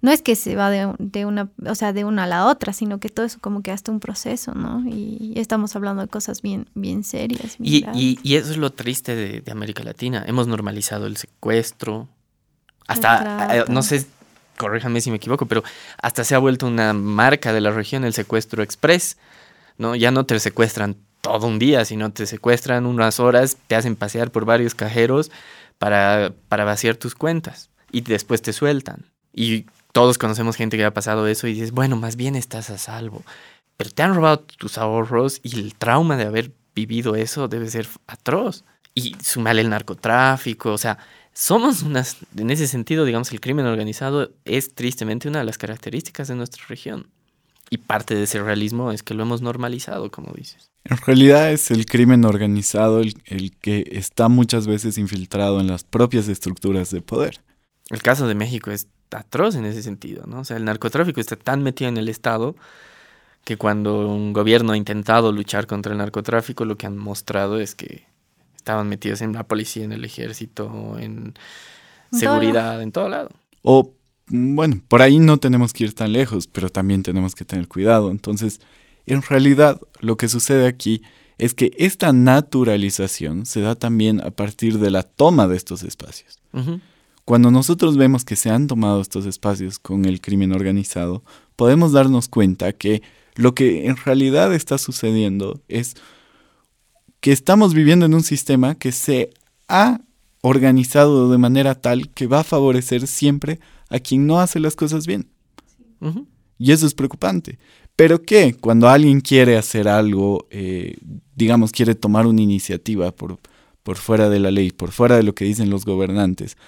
no 0.00 0.12
es 0.12 0.22
que 0.22 0.36
se 0.36 0.54
va 0.54 0.70
de, 0.70 0.94
de 1.00 1.24
una, 1.26 1.48
o 1.68 1.74
sea, 1.74 1.92
de 1.92 2.04
una 2.04 2.22
a 2.24 2.26
la 2.28 2.46
otra, 2.46 2.72
sino 2.72 3.00
que 3.00 3.08
todo 3.08 3.26
eso 3.26 3.38
como 3.40 3.60
que 3.60 3.72
hasta 3.72 3.90
un 3.90 3.98
proceso, 3.98 4.54
¿no? 4.54 4.84
Y 4.88 5.32
estamos 5.34 5.74
hablando 5.74 6.00
de 6.02 6.06
cosas 6.06 6.42
bien, 6.42 6.68
bien 6.76 7.02
serias. 7.02 7.56
Y, 7.58 7.84
y- 7.92 8.20
y 8.22 8.36
eso 8.36 8.52
es 8.52 8.56
lo 8.56 8.70
triste 8.70 9.16
de, 9.16 9.40
de 9.40 9.50
América 9.50 9.82
Latina. 9.82 10.22
Hemos 10.28 10.46
normalizado 10.46 11.06
el 11.08 11.16
secuestro. 11.16 12.06
Hasta, 12.86 13.48
eh, 13.56 13.64
no 13.68 13.82
sé, 13.82 14.06
corríjame 14.56 15.00
si 15.00 15.10
me 15.10 15.16
equivoco, 15.16 15.46
pero 15.46 15.64
hasta 16.00 16.22
se 16.22 16.36
ha 16.36 16.38
vuelto 16.38 16.68
una 16.68 16.92
marca 16.92 17.52
de 17.52 17.60
la 17.62 17.72
región 17.72 18.04
el 18.04 18.12
secuestro 18.12 18.62
express. 18.62 19.16
¿no? 19.76 19.96
Ya 19.96 20.10
no 20.10 20.24
te 20.24 20.38
secuestran 20.40 20.96
todo 21.26 21.46
un 21.46 21.58
día, 21.58 21.84
sino 21.84 22.12
te 22.12 22.26
secuestran 22.26 22.86
unas 22.86 23.20
horas, 23.20 23.56
te 23.66 23.74
hacen 23.74 23.96
pasear 23.96 24.30
por 24.30 24.44
varios 24.44 24.74
cajeros 24.74 25.30
para, 25.78 26.32
para 26.48 26.64
vaciar 26.64 26.96
tus 26.96 27.14
cuentas 27.14 27.70
y 27.90 28.00
después 28.02 28.42
te 28.42 28.52
sueltan. 28.52 29.06
Y 29.32 29.66
todos 29.92 30.18
conocemos 30.18 30.56
gente 30.56 30.76
que 30.76 30.84
ha 30.84 30.94
pasado 30.94 31.26
eso 31.26 31.46
y 31.46 31.54
dices, 31.54 31.72
bueno, 31.72 31.96
más 31.96 32.16
bien 32.16 32.36
estás 32.36 32.70
a 32.70 32.78
salvo. 32.78 33.24
Pero 33.76 33.90
te 33.90 34.02
han 34.02 34.14
robado 34.14 34.40
tus 34.40 34.78
ahorros 34.78 35.40
y 35.42 35.58
el 35.58 35.74
trauma 35.74 36.16
de 36.16 36.24
haber 36.24 36.52
vivido 36.74 37.16
eso 37.16 37.48
debe 37.48 37.68
ser 37.68 37.86
atroz. 38.06 38.64
Y 38.94 39.14
sumarle 39.22 39.60
el 39.60 39.68
narcotráfico, 39.68 40.72
o 40.72 40.78
sea, 40.78 40.96
somos 41.34 41.82
unas, 41.82 42.16
en 42.34 42.50
ese 42.50 42.66
sentido, 42.66 43.04
digamos, 43.04 43.30
el 43.30 43.40
crimen 43.40 43.66
organizado 43.66 44.32
es 44.46 44.74
tristemente 44.74 45.28
una 45.28 45.40
de 45.40 45.44
las 45.44 45.58
características 45.58 46.28
de 46.28 46.34
nuestra 46.34 46.64
región. 46.66 47.10
Y 47.70 47.78
parte 47.78 48.14
de 48.14 48.24
ese 48.24 48.42
realismo 48.42 48.92
es 48.92 49.02
que 49.02 49.14
lo 49.14 49.24
hemos 49.24 49.42
normalizado, 49.42 50.10
como 50.10 50.32
dices. 50.32 50.70
En 50.84 50.98
realidad 50.98 51.50
es 51.50 51.70
el 51.70 51.84
crimen 51.86 52.24
organizado 52.24 53.00
el, 53.00 53.14
el 53.24 53.56
que 53.56 53.88
está 53.90 54.28
muchas 54.28 54.66
veces 54.66 54.98
infiltrado 54.98 55.60
en 55.60 55.66
las 55.66 55.82
propias 55.82 56.28
estructuras 56.28 56.90
de 56.90 57.00
poder. 57.00 57.40
El 57.90 58.02
caso 58.02 58.28
de 58.28 58.34
México 58.36 58.70
es 58.70 58.86
atroz 59.10 59.54
en 59.56 59.64
ese 59.64 59.82
sentido, 59.82 60.24
¿no? 60.26 60.40
O 60.40 60.44
sea, 60.44 60.56
el 60.56 60.64
narcotráfico 60.64 61.20
está 61.20 61.36
tan 61.36 61.62
metido 61.62 61.88
en 61.88 61.96
el 61.96 62.08
Estado 62.08 62.56
que 63.44 63.56
cuando 63.56 64.08
un 64.08 64.32
gobierno 64.32 64.72
ha 64.72 64.76
intentado 64.76 65.30
luchar 65.30 65.66
contra 65.66 65.92
el 65.92 65.98
narcotráfico, 65.98 66.64
lo 66.64 66.76
que 66.76 66.86
han 66.86 66.98
mostrado 66.98 67.60
es 67.60 67.76
que 67.76 68.04
estaban 68.56 68.88
metidos 68.88 69.22
en 69.22 69.32
la 69.32 69.44
policía, 69.44 69.84
en 69.84 69.92
el 69.92 70.04
ejército, 70.04 70.96
en 70.98 71.34
seguridad, 72.10 72.82
en 72.82 72.90
todo 72.90 73.08
lado. 73.08 73.30
O, 73.62 73.92
bueno, 74.28 74.80
por 74.88 75.02
ahí 75.02 75.18
no 75.18 75.38
tenemos 75.38 75.72
que 75.72 75.84
ir 75.84 75.94
tan 75.94 76.12
lejos, 76.12 76.46
pero 76.46 76.68
también 76.68 77.02
tenemos 77.02 77.34
que 77.34 77.44
tener 77.44 77.68
cuidado. 77.68 78.10
Entonces, 78.10 78.60
en 79.06 79.22
realidad, 79.22 79.80
lo 80.00 80.16
que 80.16 80.28
sucede 80.28 80.66
aquí 80.66 81.02
es 81.38 81.54
que 81.54 81.72
esta 81.78 82.12
naturalización 82.12 83.46
se 83.46 83.60
da 83.60 83.74
también 83.74 84.20
a 84.20 84.30
partir 84.30 84.78
de 84.78 84.90
la 84.90 85.02
toma 85.02 85.46
de 85.46 85.56
estos 85.56 85.82
espacios. 85.82 86.40
Cuando 87.24 87.50
nosotros 87.50 87.96
vemos 87.96 88.24
que 88.24 88.36
se 88.36 88.50
han 88.50 88.66
tomado 88.66 89.00
estos 89.00 89.26
espacios 89.26 89.78
con 89.78 90.06
el 90.06 90.20
crimen 90.20 90.52
organizado, 90.52 91.22
podemos 91.54 91.92
darnos 91.92 92.28
cuenta 92.28 92.72
que 92.72 93.02
lo 93.34 93.54
que 93.54 93.86
en 93.86 93.96
realidad 93.96 94.54
está 94.54 94.78
sucediendo 94.78 95.60
es 95.68 95.94
que 97.20 97.32
estamos 97.32 97.74
viviendo 97.74 98.06
en 98.06 98.14
un 98.14 98.22
sistema 98.22 98.76
que 98.76 98.92
se 98.92 99.30
ha 99.68 100.00
organizado 100.40 101.30
de 101.30 101.38
manera 101.38 101.74
tal 101.74 102.08
que 102.10 102.26
va 102.26 102.40
a 102.40 102.44
favorecer 102.44 103.06
siempre 103.06 103.58
a 103.90 103.98
quien 103.98 104.26
no 104.26 104.40
hace 104.40 104.60
las 104.60 104.76
cosas 104.76 105.06
bien. 105.06 105.28
Y 106.58 106.72
eso 106.72 106.86
es 106.86 106.94
preocupante. 106.94 107.58
Pero 107.96 108.22
que 108.22 108.54
cuando 108.54 108.88
alguien 108.88 109.20
quiere 109.20 109.56
hacer 109.56 109.88
algo, 109.88 110.46
eh, 110.50 110.96
digamos, 111.34 111.72
quiere 111.72 111.94
tomar 111.94 112.26
una 112.26 112.42
iniciativa 112.42 113.10
por, 113.10 113.38
por 113.82 113.96
fuera 113.96 114.28
de 114.28 114.38
la 114.38 114.50
ley, 114.50 114.70
por 114.70 114.92
fuera 114.92 115.16
de 115.16 115.22
lo 115.22 115.34
que 115.34 115.46
dicen 115.46 115.70
los 115.70 115.86
gobernantes, 115.86 116.58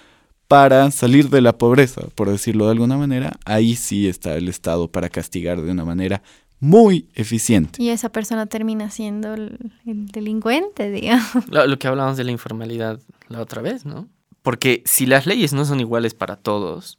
para 0.48 0.90
salir 0.90 1.28
de 1.28 1.42
la 1.42 1.58
pobreza, 1.58 2.00
por 2.14 2.30
decirlo 2.30 2.64
de 2.64 2.72
alguna 2.72 2.96
manera, 2.96 3.38
ahí 3.44 3.76
sí 3.76 4.08
está 4.08 4.34
el 4.36 4.48
Estado 4.48 4.88
para 4.90 5.10
castigar 5.10 5.60
de 5.60 5.70
una 5.70 5.84
manera 5.84 6.22
muy 6.60 7.08
eficiente. 7.14 7.82
Y 7.82 7.90
esa 7.90 8.08
persona 8.08 8.46
termina 8.46 8.90
siendo 8.90 9.34
el, 9.34 9.72
el 9.86 10.06
delincuente, 10.08 10.90
digamos. 10.90 11.46
Lo, 11.50 11.66
lo 11.66 11.78
que 11.78 11.86
hablábamos 11.86 12.16
de 12.16 12.24
la 12.24 12.32
informalidad 12.32 13.00
la 13.28 13.42
otra 13.42 13.60
vez, 13.60 13.84
¿no? 13.84 14.08
Porque 14.42 14.82
si 14.86 15.04
las 15.04 15.26
leyes 15.26 15.52
no 15.52 15.66
son 15.66 15.78
iguales 15.80 16.14
para 16.14 16.36
todos, 16.36 16.98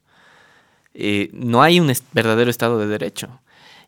eh, 0.93 1.29
no 1.33 1.61
hay 1.61 1.79
un 1.79 1.91
verdadero 2.11 2.49
Estado 2.49 2.79
de 2.79 2.87
Derecho. 2.87 3.41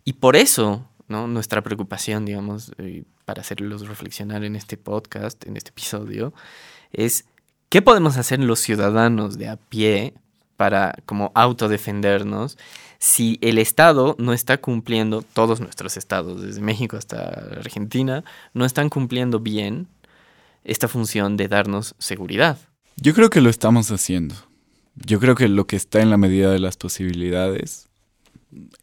Y 0.03 0.13
por 0.13 0.35
eso, 0.35 0.87
¿no? 1.07 1.27
Nuestra 1.27 1.61
preocupación, 1.61 2.25
digamos, 2.25 2.71
eh, 2.77 3.03
para 3.25 3.41
hacerlos 3.41 3.87
reflexionar 3.87 4.43
en 4.43 4.55
este 4.55 4.77
podcast, 4.77 5.45
en 5.45 5.57
este 5.57 5.69
episodio, 5.69 6.33
es 6.91 7.25
qué 7.69 7.81
podemos 7.81 8.17
hacer 8.17 8.39
los 8.39 8.59
ciudadanos 8.59 9.37
de 9.37 9.49
a 9.49 9.57
pie 9.57 10.13
para 10.57 10.95
como 11.05 11.31
autodefendernos 11.33 12.57
si 12.99 13.39
el 13.41 13.57
Estado 13.57 14.15
no 14.19 14.31
está 14.31 14.59
cumpliendo, 14.59 15.23
todos 15.23 15.59
nuestros 15.59 15.97
estados, 15.97 16.41
desde 16.43 16.61
México 16.61 16.97
hasta 16.97 17.17
Argentina, 17.57 18.23
no 18.53 18.63
están 18.63 18.89
cumpliendo 18.89 19.39
bien 19.39 19.87
esta 20.63 20.87
función 20.87 21.35
de 21.35 21.47
darnos 21.47 21.95
seguridad. 21.97 22.59
Yo 22.97 23.15
creo 23.15 23.31
que 23.31 23.41
lo 23.41 23.49
estamos 23.49 23.89
haciendo. 23.89 24.35
Yo 25.05 25.19
creo 25.19 25.35
que 25.35 25.47
lo 25.47 25.65
que 25.67 25.75
está 25.75 26.01
en 26.01 26.09
la 26.09 26.17
medida 26.17 26.51
de 26.51 26.59
las 26.59 26.77
posibilidades 26.77 27.87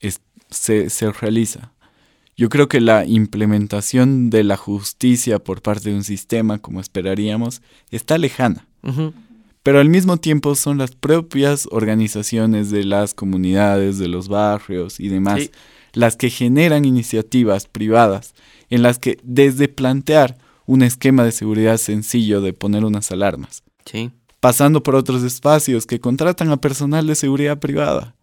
es- 0.00 0.20
se, 0.50 0.88
se 0.90 1.10
realiza. 1.12 1.72
Yo 2.36 2.48
creo 2.48 2.68
que 2.68 2.80
la 2.80 3.04
implementación 3.04 4.30
de 4.30 4.44
la 4.44 4.56
justicia 4.56 5.38
por 5.40 5.60
parte 5.62 5.90
de 5.90 5.96
un 5.96 6.04
sistema, 6.04 6.58
como 6.58 6.80
esperaríamos, 6.80 7.62
está 7.90 8.16
lejana. 8.18 8.66
Pero 9.62 9.80
al 9.80 9.88
mismo 9.88 10.16
tiempo 10.18 10.54
son 10.54 10.78
las 10.78 10.92
propias 10.92 11.68
organizaciones 11.70 12.70
de 12.70 12.84
las 12.84 13.12
comunidades, 13.12 13.98
de 13.98 14.08
los 14.08 14.28
barrios 14.28 15.00
y 15.00 15.08
demás, 15.08 15.42
Sí. 15.42 15.50
las 15.94 16.16
que 16.16 16.30
generan 16.30 16.84
iniciativas 16.84 17.66
privadas 17.66 18.34
en 18.70 18.82
las 18.82 18.98
que 18.98 19.18
desde 19.24 19.68
plantear 19.68 20.38
un 20.64 20.82
esquema 20.82 21.24
de 21.24 21.32
seguridad 21.32 21.76
sencillo 21.78 22.40
de 22.40 22.52
poner 22.52 22.84
unas 22.84 23.10
alarmas, 23.10 23.62
Sí. 23.84 24.10
Pasando 24.40 24.82
por 24.82 24.94
otros 24.94 25.22
espacios 25.22 25.86
que 25.86 26.00
contratan 26.00 26.50
a 26.50 26.56
personal 26.58 27.06
de 27.06 27.14
seguridad 27.14 27.58
privada, 27.58 28.14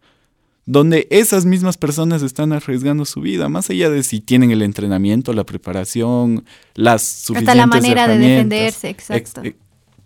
donde 0.65 1.08
esas 1.12 1.45
mismas 1.45 1.78
personas 1.78 2.21
están 2.23 2.54
arriesgando 2.54 3.06
su 3.06 3.21
vida, 3.21 3.49
más 3.49 3.69
allá 3.69 3.89
de 3.89 4.04
si 4.04 4.21
tienen 4.21 4.51
el 4.51 4.62
entrenamiento, 4.62 5.34
la 5.34 5.43
preparación, 5.43 6.45
las 6.73 7.04
suficientes 7.04 7.49
Hasta 7.49 7.56
la 7.56 7.67
manera 7.67 8.08
de 8.08 8.17
defenderse, 8.17 8.89
exacto. 8.89 9.41
Ex- 9.41 9.56
eh, 9.56 9.58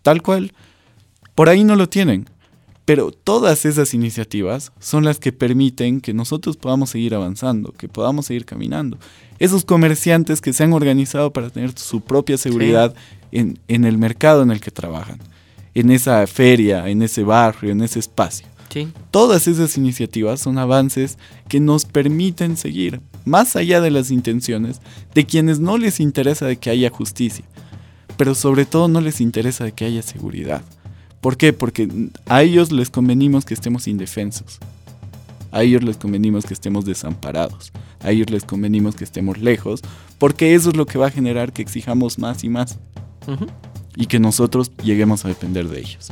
tal 0.01 0.21
cual. 0.21 0.51
Por 1.35 1.47
ahí 1.47 1.63
no 1.63 1.75
lo 1.75 1.87
tienen. 1.87 2.25
Pero 2.83 3.11
todas 3.11 3.65
esas 3.65 3.93
iniciativas 3.93 4.71
son 4.79 5.05
las 5.05 5.19
que 5.19 5.31
permiten 5.31 6.01
que 6.01 6.11
nosotros 6.11 6.57
podamos 6.57 6.89
seguir 6.89 7.13
avanzando, 7.13 7.71
que 7.71 7.87
podamos 7.87 8.25
seguir 8.25 8.45
caminando. 8.45 8.97
Esos 9.37 9.63
comerciantes 9.63 10.41
que 10.41 10.53
se 10.53 10.63
han 10.63 10.73
organizado 10.73 11.31
para 11.31 11.51
tener 11.51 11.77
su 11.77 12.01
propia 12.01 12.35
seguridad 12.35 12.95
en, 13.31 13.59
en 13.67 13.85
el 13.85 13.99
mercado 13.99 14.41
en 14.41 14.49
el 14.49 14.59
que 14.59 14.71
trabajan, 14.71 15.19
en 15.73 15.91
esa 15.91 16.25
feria, 16.27 16.87
en 16.89 17.01
ese 17.01 17.23
barrio, 17.23 17.71
en 17.71 17.81
ese 17.81 17.99
espacio. 17.99 18.47
Sí. 18.69 18.87
Todas 19.11 19.47
esas 19.47 19.77
iniciativas 19.77 20.39
son 20.39 20.57
avances 20.57 21.17
que 21.47 21.59
nos 21.59 21.85
permiten 21.85 22.55
seguir, 22.55 23.01
más 23.25 23.55
allá 23.55 23.81
de 23.81 23.89
las 23.89 24.11
intenciones 24.11 24.79
de 25.15 25.25
quienes 25.25 25.59
no 25.59 25.77
les 25.77 25.99
interesa 25.99 26.45
de 26.45 26.57
que 26.57 26.69
haya 26.69 26.89
justicia, 26.89 27.45
pero 28.17 28.35
sobre 28.35 28.65
todo 28.65 28.87
no 28.87 29.01
les 29.01 29.21
interesa 29.21 29.63
de 29.63 29.71
que 29.71 29.85
haya 29.85 30.01
seguridad. 30.01 30.61
¿Por 31.21 31.35
qué? 31.35 31.51
Porque 31.51 31.89
a 32.27 32.43
ellos 32.43 32.71
les 32.71 32.89
convenimos 32.89 33.43
que 33.43 33.53
estemos 33.53 33.87
indefensos. 33.87 34.59
A 35.51 35.63
ellos 35.63 35.83
les 35.83 35.97
convenimos 35.97 36.45
que 36.45 36.53
estemos 36.53 36.85
desamparados. 36.85 37.71
A 38.01 38.11
ellos 38.11 38.29
les 38.29 38.45
convenimos 38.45 38.95
que 38.95 39.03
estemos 39.03 39.39
lejos, 39.39 39.81
porque 40.17 40.53
eso 40.53 40.69
es 40.69 40.77
lo 40.77 40.85
que 40.85 40.99
va 40.99 41.07
a 41.07 41.11
generar 41.11 41.51
que 41.51 41.61
exijamos 41.61 42.19
más 42.19 42.43
y 42.43 42.49
más 42.49 42.77
Ujú. 43.27 43.47
Y 43.99 44.05
que 44.05 44.19
nosotros 44.19 44.71
lleguemos 44.81 45.25
a 45.25 45.27
depender 45.27 45.67
de 45.67 45.81
ellos. 45.81 46.11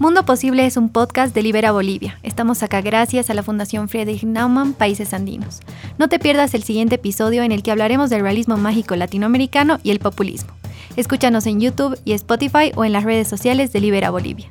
Mundo 0.00 0.26
Posible 0.26 0.66
es 0.66 0.76
un 0.76 0.90
podcast 0.90 1.34
de 1.34 1.42
Libera 1.42 1.70
Bolivia. 1.70 2.18
Estamos 2.22 2.62
acá 2.62 2.82
gracias 2.82 3.30
a 3.30 3.34
la 3.34 3.44
Fundación 3.44 3.88
Friedrich 3.88 4.24
Naumann 4.24 4.74
Países 4.74 5.14
Andinos. 5.14 5.60
No 5.98 6.08
te 6.08 6.18
pierdas 6.18 6.52
el 6.52 6.64
siguiente 6.64 6.96
episodio 6.96 7.44
en 7.44 7.52
el 7.52 7.62
que 7.62 7.70
hablaremos 7.70 8.10
del 8.10 8.22
realismo 8.22 8.56
mágico 8.58 8.96
latinoamericano 8.96 9.78
y 9.84 9.92
el 9.92 10.00
populismo. 10.00 10.50
Escúchanos 10.96 11.46
en 11.46 11.60
YouTube 11.60 11.98
y 12.04 12.12
Spotify 12.12 12.72
o 12.74 12.84
en 12.84 12.92
las 12.92 13.04
redes 13.04 13.28
sociales 13.28 13.72
de 13.72 13.80
Libera 13.80 14.10
Bolivia. 14.10 14.50